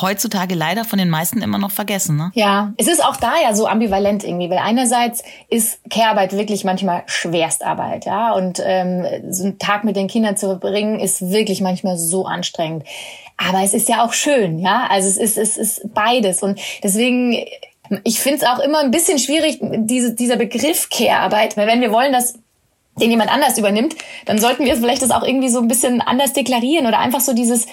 [0.00, 2.16] heutzutage leider von den meisten immer noch vergessen.
[2.16, 2.30] Ne?
[2.34, 7.02] Ja, es ist auch da ja so ambivalent irgendwie, weil einerseits ist Care-Arbeit wirklich manchmal
[7.06, 11.96] Schwerstarbeit, ja, und ähm, so einen Tag mit den Kindern zu verbringen ist wirklich manchmal
[11.96, 12.84] so anstrengend.
[13.36, 17.44] Aber es ist ja auch schön, ja, also es ist es ist beides und deswegen
[18.04, 21.90] ich finde es auch immer ein bisschen schwierig, diese, dieser Begriff Care-Arbeit, weil wenn wir
[21.90, 22.34] wollen, dass
[23.00, 23.94] den jemand anders übernimmt,
[24.26, 27.32] dann sollten wir vielleicht das auch irgendwie so ein bisschen anders deklarieren oder einfach so
[27.32, 27.66] dieses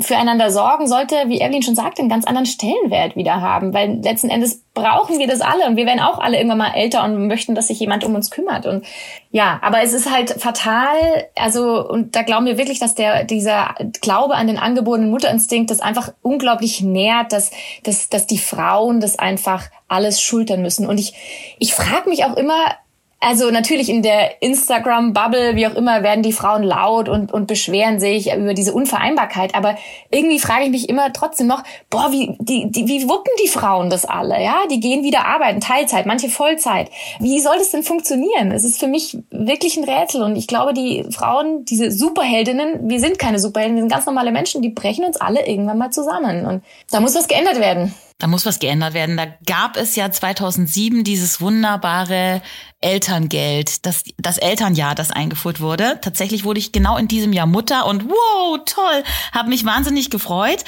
[0.00, 4.30] füreinander sorgen sollte, wie Evelyn schon sagte, einen ganz anderen Stellenwert wieder haben, weil letzten
[4.30, 7.54] Endes brauchen wir das alle und wir werden auch alle irgendwann mal älter und möchten,
[7.54, 8.66] dass sich jemand um uns kümmert.
[8.66, 8.84] Und
[9.30, 10.96] ja, aber es ist halt fatal,
[11.36, 15.80] also und da glauben wir wirklich, dass der dieser Glaube an den angeborenen Mutterinstinkt das
[15.80, 17.50] einfach unglaublich nährt, dass
[17.82, 20.86] dass dass die Frauen das einfach alles schultern müssen.
[20.86, 21.14] Und ich
[21.58, 22.76] ich frage mich auch immer,
[23.24, 28.00] also natürlich in der Instagram-Bubble, wie auch immer, werden die Frauen laut und, und beschweren
[28.00, 29.54] sich über diese Unvereinbarkeit.
[29.54, 29.76] Aber
[30.10, 33.90] irgendwie frage ich mich immer trotzdem noch, boah, wie, die, die, wie wuppen die Frauen
[33.90, 34.42] das alle?
[34.42, 36.90] Ja, die gehen wieder arbeiten, Teilzeit, manche Vollzeit.
[37.20, 38.50] Wie soll das denn funktionieren?
[38.50, 40.22] Es ist für mich wirklich ein Rätsel.
[40.22, 44.32] Und ich glaube, die Frauen, diese Superheldinnen, wir sind keine Superheldinnen, wir sind ganz normale
[44.32, 46.44] Menschen, die brechen uns alle irgendwann mal zusammen.
[46.44, 47.94] Und da muss was geändert werden.
[48.22, 49.16] Da muss was geändert werden.
[49.16, 52.40] Da gab es ja 2007 dieses wunderbare
[52.80, 55.98] Elterngeld, das, das Elternjahr, das eingeführt wurde.
[56.02, 60.64] Tatsächlich wurde ich genau in diesem Jahr Mutter und wow, toll, habe mich wahnsinnig gefreut.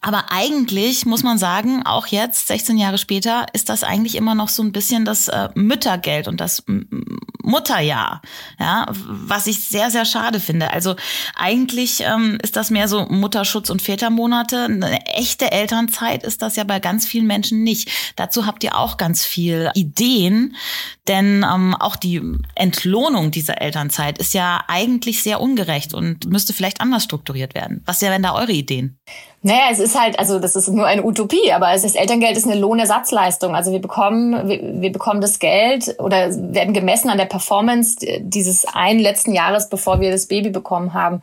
[0.00, 4.48] Aber eigentlich muss man sagen, auch jetzt, 16 Jahre später, ist das eigentlich immer noch
[4.48, 6.62] so ein bisschen das äh, Müttergeld und das
[7.42, 8.22] Mutterjahr,
[8.58, 10.70] ja, was ich sehr, sehr schade finde.
[10.70, 10.96] Also
[11.34, 14.64] eigentlich ähm, ist das mehr so Mutterschutz und Vätermonate.
[14.64, 17.90] Eine echte Elternzeit ist das ja bei ganz vielen Menschen nicht.
[18.16, 20.56] Dazu habt ihr auch ganz viel Ideen,
[21.08, 22.22] denn ähm, auch die
[22.54, 27.82] Entlohnung dieser Elternzeit ist ja eigentlich sehr ungerecht und müsste vielleicht anders strukturiert werden.
[27.84, 28.98] Was wären da eure Ideen?
[29.46, 32.46] Naja, es ist halt, also das ist nur eine Utopie, aber es ist Elterngeld ist
[32.46, 33.54] eine Lohnersatzleistung.
[33.54, 38.64] Also wir bekommen, wir, wir bekommen das Geld oder werden gemessen an der Performance dieses
[38.64, 41.20] einen letzten Jahres, bevor wir das Baby bekommen haben.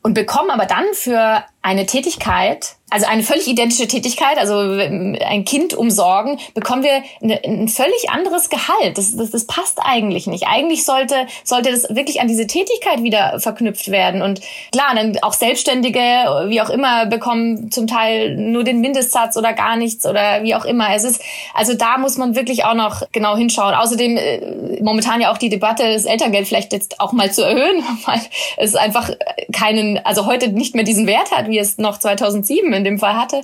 [0.00, 5.74] Und bekommen aber dann für eine Tätigkeit, also eine völlig identische Tätigkeit, also ein Kind
[5.74, 7.02] umsorgen, bekommen wir
[7.44, 8.96] ein völlig anderes Gehalt.
[8.98, 10.46] Das, das, das passt eigentlich nicht.
[10.46, 14.22] Eigentlich sollte, sollte das wirklich an diese Tätigkeit wieder verknüpft werden.
[14.22, 15.98] Und klar, dann auch Selbstständige,
[16.46, 20.64] wie auch immer, bekommen zum Teil nur den Mindestsatz oder gar nichts oder wie auch
[20.64, 20.94] immer.
[20.94, 21.20] Es ist,
[21.52, 23.74] also da muss man wirklich auch noch genau hinschauen.
[23.74, 27.82] Außerdem äh, momentan ja auch die Debatte, das Elterngeld vielleicht jetzt auch mal zu erhöhen,
[28.04, 28.20] weil
[28.56, 29.10] es einfach
[29.52, 33.14] keinen, also heute nicht mehr diesen Wert hat, wie es noch 2007 in dem Fall
[33.14, 33.40] hatte.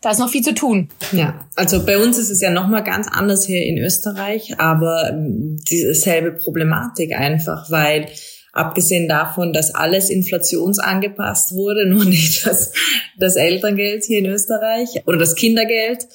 [0.00, 0.88] Da ist noch viel zu tun.
[1.12, 5.12] Ja, also bei uns ist es ja noch mal ganz anders hier in Österreich, aber
[5.12, 8.06] dieselbe Problematik einfach, weil
[8.52, 12.72] abgesehen davon, dass alles inflationsangepasst wurde, nur nicht das,
[13.18, 16.06] das Elterngeld hier in Österreich oder das Kindergeld,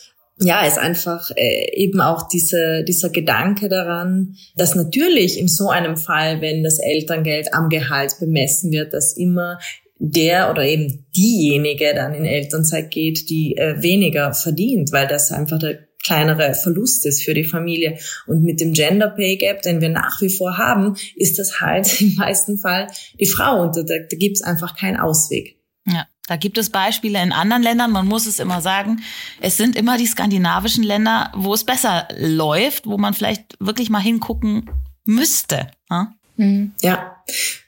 [0.43, 5.97] ja, ist einfach äh, eben auch diese, dieser Gedanke daran, dass natürlich in so einem
[5.97, 9.59] Fall, wenn das Elterngeld am Gehalt bemessen wird, dass immer
[10.03, 15.59] der oder eben diejenige dann in Elternzeit geht, die äh, weniger verdient, weil das einfach
[15.59, 17.99] der kleinere Verlust ist für die Familie.
[18.25, 22.01] Und mit dem Gender Pay Gap, den wir nach wie vor haben, ist das halt
[22.01, 22.87] im meisten Fall
[23.19, 25.59] die Frau und da, da gibt es einfach keinen Ausweg.
[25.85, 26.07] Ja.
[26.27, 29.01] Da gibt es Beispiele in anderen Ländern, man muss es immer sagen.
[29.41, 33.99] Es sind immer die skandinavischen Länder, wo es besser läuft, wo man vielleicht wirklich mal
[33.99, 34.69] hingucken
[35.03, 35.71] müsste.
[35.89, 36.07] Hm?
[36.81, 37.17] Ja,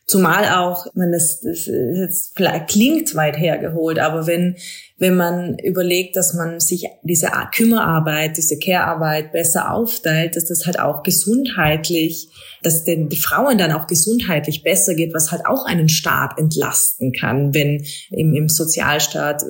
[0.08, 2.36] zumal auch, man das, das jetzt
[2.68, 4.56] klingt weit hergeholt, aber wenn
[5.04, 10.80] wenn man überlegt, dass man sich diese Kümmerarbeit, diese Care-Arbeit besser aufteilt, dass das halt
[10.80, 12.30] auch gesundheitlich,
[12.62, 17.54] dass den Frauen dann auch gesundheitlich besser geht, was halt auch einen Staat entlasten kann,
[17.54, 19.44] wenn im, im Sozialstaat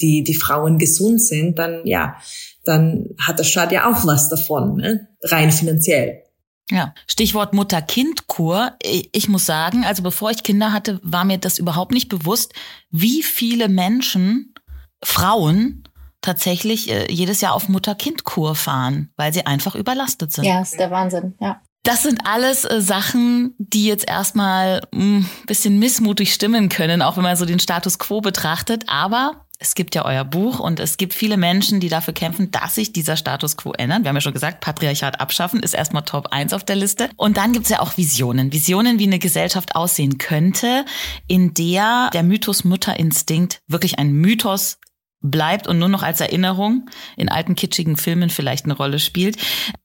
[0.00, 2.16] die, die Frauen gesund sind, dann ja,
[2.64, 5.06] dann hat der Staat ja auch was davon, ne?
[5.22, 6.22] rein finanziell.
[6.70, 8.72] Ja, Stichwort Mutter-Kind-Kur.
[8.82, 12.52] Ich muss sagen, also bevor ich Kinder hatte, war mir das überhaupt nicht bewusst,
[12.90, 14.54] wie viele Menschen
[15.02, 15.84] Frauen
[16.20, 20.44] tatsächlich äh, jedes Jahr auf Mutter-Kind-Kur fahren, weil sie einfach überlastet sind.
[20.44, 21.60] Ja, ist der Wahnsinn, ja.
[21.84, 27.16] Das sind alles äh, Sachen, die jetzt erstmal ein hm, bisschen missmutig stimmen können, auch
[27.16, 28.84] wenn man so den Status quo betrachtet.
[28.88, 32.76] Aber es gibt ja euer Buch und es gibt viele Menschen, die dafür kämpfen, dass
[32.76, 34.04] sich dieser Status quo ändert.
[34.04, 37.10] Wir haben ja schon gesagt, Patriarchat abschaffen ist erstmal Top 1 auf der Liste.
[37.16, 38.52] Und dann gibt's ja auch Visionen.
[38.52, 40.84] Visionen, wie eine Gesellschaft aussehen könnte,
[41.26, 44.78] in der der Mythos Mutterinstinkt wirklich ein Mythos
[45.20, 49.36] bleibt und nur noch als Erinnerung in alten kitschigen Filmen vielleicht eine Rolle spielt.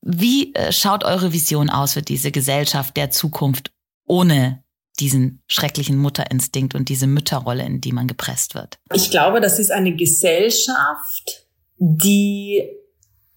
[0.01, 3.71] Wie äh, schaut eure Vision aus für diese Gesellschaft der Zukunft
[4.05, 4.62] ohne
[4.99, 8.79] diesen schrecklichen Mutterinstinkt und diese Mütterrolle, in die man gepresst wird?
[8.93, 12.63] Ich glaube, das ist eine Gesellschaft, die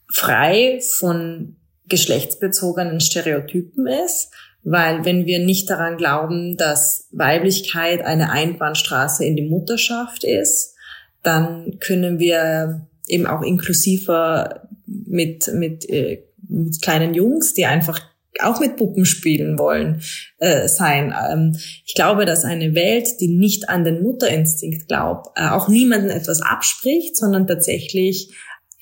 [0.08, 1.56] frei von
[1.88, 4.30] geschlechtsbezogenen Stereotypen ist,
[4.62, 10.74] weil wenn wir nicht daran glauben, dass Weiblichkeit eine Einbahnstraße in die Mutterschaft ist,
[11.22, 18.00] dann können wir eben auch inklusiver mit, mit, äh, mit kleinen Jungs, die einfach
[18.42, 20.02] auch mit Puppen spielen wollen,
[20.38, 21.14] äh, sein.
[21.30, 26.10] Ähm, ich glaube, dass eine Welt, die nicht an den Mutterinstinkt glaubt, äh, auch niemanden
[26.10, 28.30] etwas abspricht, sondern tatsächlich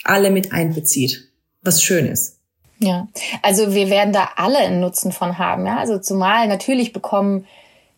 [0.05, 1.31] alle mit einbezieht.
[1.63, 2.41] Was schön ist.
[2.79, 3.09] Ja,
[3.43, 5.65] also wir werden da alle einen Nutzen von haben.
[5.67, 5.79] Ja?
[5.79, 7.47] Also zumal natürlich bekommen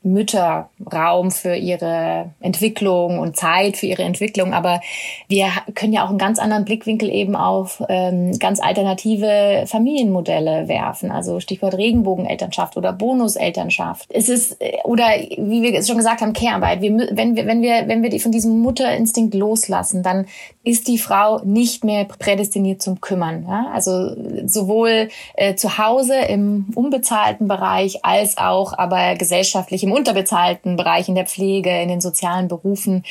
[0.07, 4.55] Mütter Raum für ihre Entwicklung und Zeit für ihre Entwicklung.
[4.55, 4.81] Aber
[5.29, 11.11] wir können ja auch einen ganz anderen Blickwinkel eben auf ähm, ganz alternative Familienmodelle werfen.
[11.11, 14.07] Also Stichwort Regenbogenelternschaft oder Bonuselternschaft.
[14.11, 16.81] Es ist, äh, oder wie wir es schon gesagt haben, Care-Arbeit.
[16.81, 20.27] Wir, wenn wir, wenn wir, wenn wir von diesem Mutterinstinkt loslassen, dann
[20.63, 23.47] ist die Frau nicht mehr prädestiniert zum Kümmern.
[23.49, 23.71] Ja?
[23.73, 24.15] Also
[24.47, 31.15] sowohl äh, zu Hause im unbezahlten Bereich als auch aber gesellschaftlich im unterbezahlten Bereich in
[31.15, 33.03] der Pflege, in den sozialen Berufen.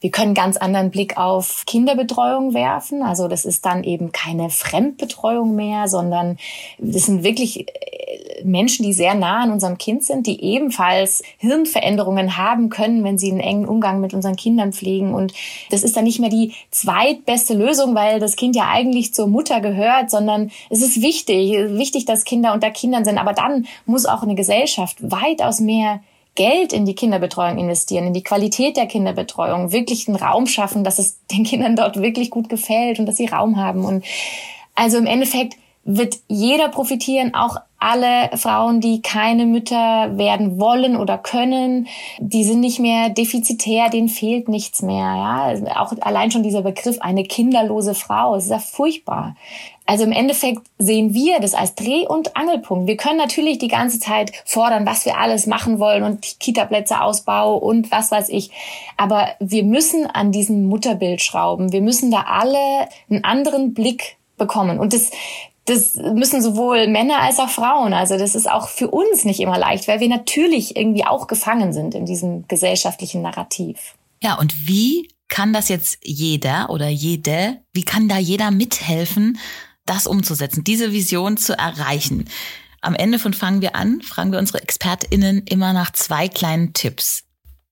[0.00, 3.02] Wir können ganz anderen Blick auf Kinderbetreuung werfen.
[3.02, 6.36] Also das ist dann eben keine Fremdbetreuung mehr, sondern
[6.78, 12.36] das sind wirklich äh, Menschen, die sehr nah an unserem Kind sind, die ebenfalls Hirnveränderungen
[12.36, 15.14] haben können, wenn sie einen engen Umgang mit unseren Kindern pflegen.
[15.14, 15.32] Und
[15.70, 19.60] das ist dann nicht mehr die zweitbeste Lösung, weil das Kind ja eigentlich zur Mutter
[19.60, 23.18] gehört, sondern es ist wichtig, wichtig, dass Kinder unter Kindern sind.
[23.18, 26.00] Aber dann muss auch eine Gesellschaft weitaus mehr
[26.34, 30.98] Geld in die Kinderbetreuung investieren, in die Qualität der Kinderbetreuung, wirklich einen Raum schaffen, dass
[30.98, 33.84] es den Kindern dort wirklich gut gefällt und dass sie Raum haben.
[33.84, 34.04] Und
[34.74, 41.18] also im Endeffekt wird jeder profitieren, auch alle Frauen, die keine Mütter werden wollen oder
[41.18, 45.56] können, die sind nicht mehr defizitär, denen fehlt nichts mehr.
[45.64, 45.80] Ja?
[45.80, 49.34] Auch allein schon dieser Begriff, eine kinderlose Frau, ist ja furchtbar.
[49.86, 52.86] Also im Endeffekt sehen wir das als Dreh- und Angelpunkt.
[52.86, 57.56] Wir können natürlich die ganze Zeit fordern, was wir alles machen wollen und Kita-Plätze Ausbau
[57.56, 58.52] und was weiß ich.
[58.96, 61.72] Aber wir müssen an diesem Mutterbild schrauben.
[61.72, 64.80] Wir müssen da alle einen anderen Blick bekommen.
[64.80, 65.12] Und das,
[65.66, 67.92] das müssen sowohl Männer als auch Frauen.
[67.92, 71.72] Also das ist auch für uns nicht immer leicht, weil wir natürlich irgendwie auch gefangen
[71.72, 73.94] sind in diesem gesellschaftlichen Narrativ.
[74.20, 79.38] Ja, und wie kann das jetzt jeder oder jede, wie kann da jeder mithelfen,
[79.86, 82.28] das umzusetzen, diese Vision zu erreichen.
[82.80, 87.24] Am Ende von Fangen wir an, fragen wir unsere ExpertInnen immer nach zwei kleinen Tipps,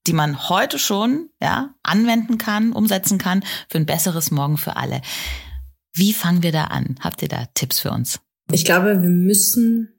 [0.07, 5.01] die man heute schon, ja, anwenden kann, umsetzen kann für ein besseres Morgen für alle.
[5.93, 6.95] Wie fangen wir da an?
[6.99, 8.19] Habt ihr da Tipps für uns?
[8.51, 9.89] Ich glaube, wir müssen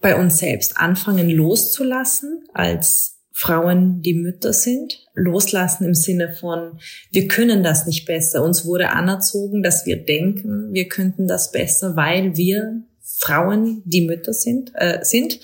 [0.00, 5.06] bei uns selbst anfangen loszulassen als Frauen, die Mütter sind.
[5.14, 6.78] Loslassen im Sinne von,
[7.10, 8.42] wir können das nicht besser.
[8.42, 14.32] Uns wurde anerzogen, dass wir denken, wir könnten das besser, weil wir Frauen, die Mütter
[14.32, 15.40] sind, äh, sind.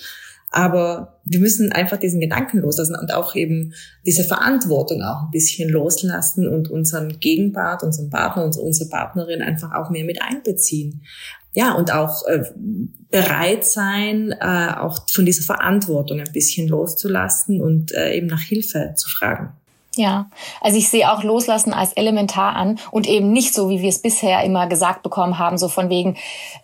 [0.49, 3.73] Aber wir müssen einfach diesen Gedanken loslassen und auch eben
[4.05, 9.89] diese Verantwortung auch ein bisschen loslassen und unseren Gegenpart, unseren Partner, unsere Partnerin einfach auch
[9.89, 11.03] mehr mit einbeziehen.
[11.53, 12.43] Ja, und auch äh,
[13.09, 18.93] bereit sein, äh, auch von dieser Verantwortung ein bisschen loszulassen und äh, eben nach Hilfe
[18.95, 19.53] zu fragen.
[19.97, 20.29] Ja,
[20.61, 24.01] also ich sehe auch Loslassen als elementar an und eben nicht so, wie wir es
[24.01, 26.15] bisher immer gesagt bekommen haben, so von wegen,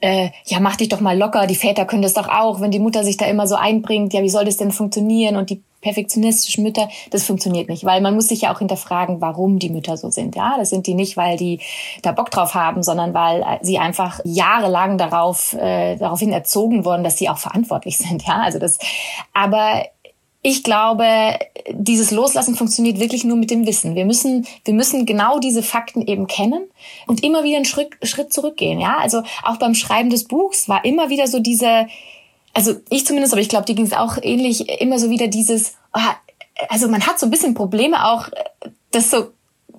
[0.02, 2.80] äh, ja, mach dich doch mal locker, die Väter können das doch auch, wenn die
[2.80, 6.64] Mutter sich da immer so einbringt, ja, wie soll das denn funktionieren und die perfektionistischen
[6.64, 10.10] Mütter, das funktioniert nicht, weil man muss sich ja auch hinterfragen, warum die Mütter so
[10.10, 10.36] sind.
[10.36, 11.60] Ja, das sind die nicht, weil die
[12.02, 17.18] da Bock drauf haben, sondern weil sie einfach jahrelang darauf äh, daraufhin erzogen wurden, dass
[17.18, 18.26] sie auch verantwortlich sind.
[18.26, 18.80] Ja, also das.
[19.34, 19.84] Aber
[20.46, 21.40] ich glaube,
[21.70, 23.96] dieses Loslassen funktioniert wirklich nur mit dem Wissen.
[23.96, 26.66] Wir müssen, wir müssen genau diese Fakten eben kennen
[27.08, 28.80] und immer wieder einen Schritt, Schritt zurückgehen.
[28.80, 31.88] Ja, also auch beim Schreiben des Buchs war immer wieder so diese,
[32.54, 35.76] also ich zumindest, aber ich glaube, dir ging es auch ähnlich, immer so wieder dieses,
[35.94, 36.00] oh,
[36.68, 38.28] also man hat so ein bisschen Probleme auch,
[38.92, 39.32] das so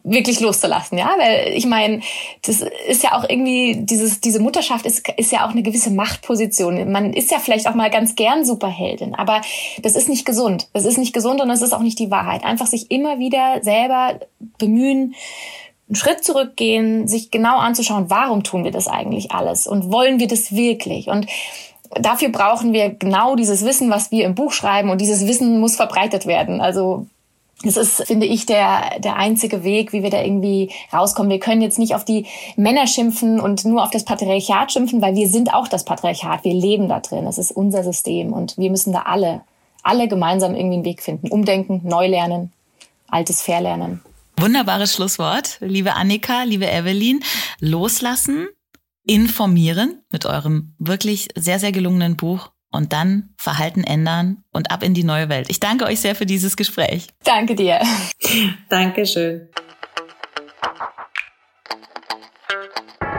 [0.05, 2.01] wirklich loszulassen, ja, weil ich meine,
[2.43, 6.93] das ist ja auch irgendwie dieses diese Mutterschaft ist ist ja auch eine gewisse Machtposition.
[6.93, 9.41] Man ist ja vielleicht auch mal ganz gern Superheldin, aber
[9.81, 10.69] das ist nicht gesund.
[10.75, 12.45] Das ist nicht gesund und das ist auch nicht die Wahrheit.
[12.45, 14.21] Einfach sich immer wieder selber
[14.59, 15.15] bemühen,
[15.89, 20.29] einen Schritt zurückgehen, sich genau anzuschauen, warum tun wir das eigentlich alles und wollen wir
[20.29, 21.27] das wirklich und
[22.01, 25.77] Dafür brauchen wir genau dieses Wissen, was wir im Buch schreiben und dieses Wissen muss
[25.77, 26.61] verbreitet werden.
[26.61, 27.07] Also
[27.63, 31.31] das ist, finde ich, der, der einzige Weg, wie wir da irgendwie rauskommen.
[31.31, 32.27] Wir können jetzt nicht auf die
[32.57, 36.45] Männer schimpfen und nur auf das Patriarchat schimpfen, weil wir sind auch das Patriarchat.
[36.45, 37.27] Wir leben da drin.
[37.27, 39.43] Es ist unser System und wir müssen da alle,
[39.83, 41.29] alle gemeinsam irgendwie einen Weg finden.
[41.29, 42.53] Umdenken, neu lernen,
[43.09, 44.03] altes verlernen.
[44.37, 47.23] Wunderbares Schlusswort, liebe Annika, liebe Evelyn.
[47.61, 48.49] Loslassen,
[49.07, 54.95] informieren mit eurem wirklich sehr, sehr gelungenen Buch und dann Verhalten ändern und ab in
[54.95, 55.47] die neue Welt.
[55.49, 57.07] Ich danke euch sehr für dieses Gespräch.
[57.23, 57.81] Danke dir.
[58.69, 59.49] Dankeschön.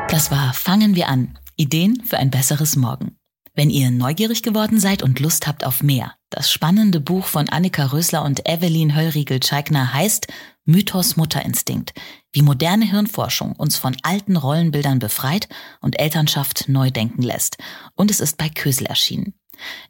[0.09, 1.39] Das war Fangen wir an.
[1.55, 3.17] Ideen für ein besseres Morgen.
[3.53, 7.85] Wenn ihr neugierig geworden seid und Lust habt auf mehr, das spannende Buch von Annika
[7.85, 10.27] Rösler und Evelyn Höllriegel-Scheikner heißt
[10.65, 11.93] Mythos Mutterinstinkt,
[12.33, 15.47] wie moderne Hirnforschung uns von alten Rollenbildern befreit
[15.79, 17.57] und Elternschaft neu denken lässt.
[17.93, 19.35] Und es ist bei Kösel erschienen.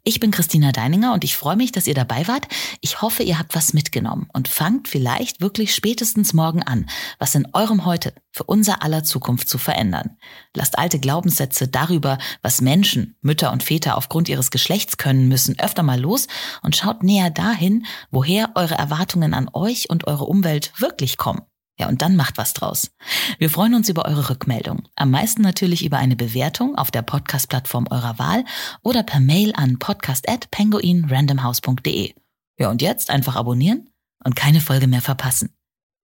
[0.03, 2.47] Ich bin Christina Deininger und ich freue mich, dass ihr dabei wart.
[2.81, 6.89] Ich hoffe, ihr habt was mitgenommen und fangt vielleicht wirklich spätestens morgen an,
[7.19, 10.17] was in eurem Heute für unser aller Zukunft zu verändern.
[10.53, 15.83] Lasst alte Glaubenssätze darüber, was Menschen, Mütter und Väter aufgrund ihres Geschlechts können müssen, öfter
[15.83, 16.27] mal los
[16.61, 21.41] und schaut näher dahin, woher eure Erwartungen an euch und eure Umwelt wirklich kommen.
[21.77, 22.91] Ja, und dann macht was draus.
[23.37, 24.87] Wir freuen uns über eure Rückmeldung.
[24.95, 28.45] Am meisten natürlich über eine Bewertung auf der Podcast-Plattform eurer Wahl
[28.81, 32.13] oder per Mail an podcast@penguinrandomhouse.de.
[32.57, 33.89] Ja, und jetzt einfach abonnieren
[34.23, 35.49] und keine Folge mehr verpassen.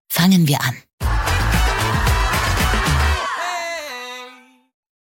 [0.09, 0.75] Fangen wir an.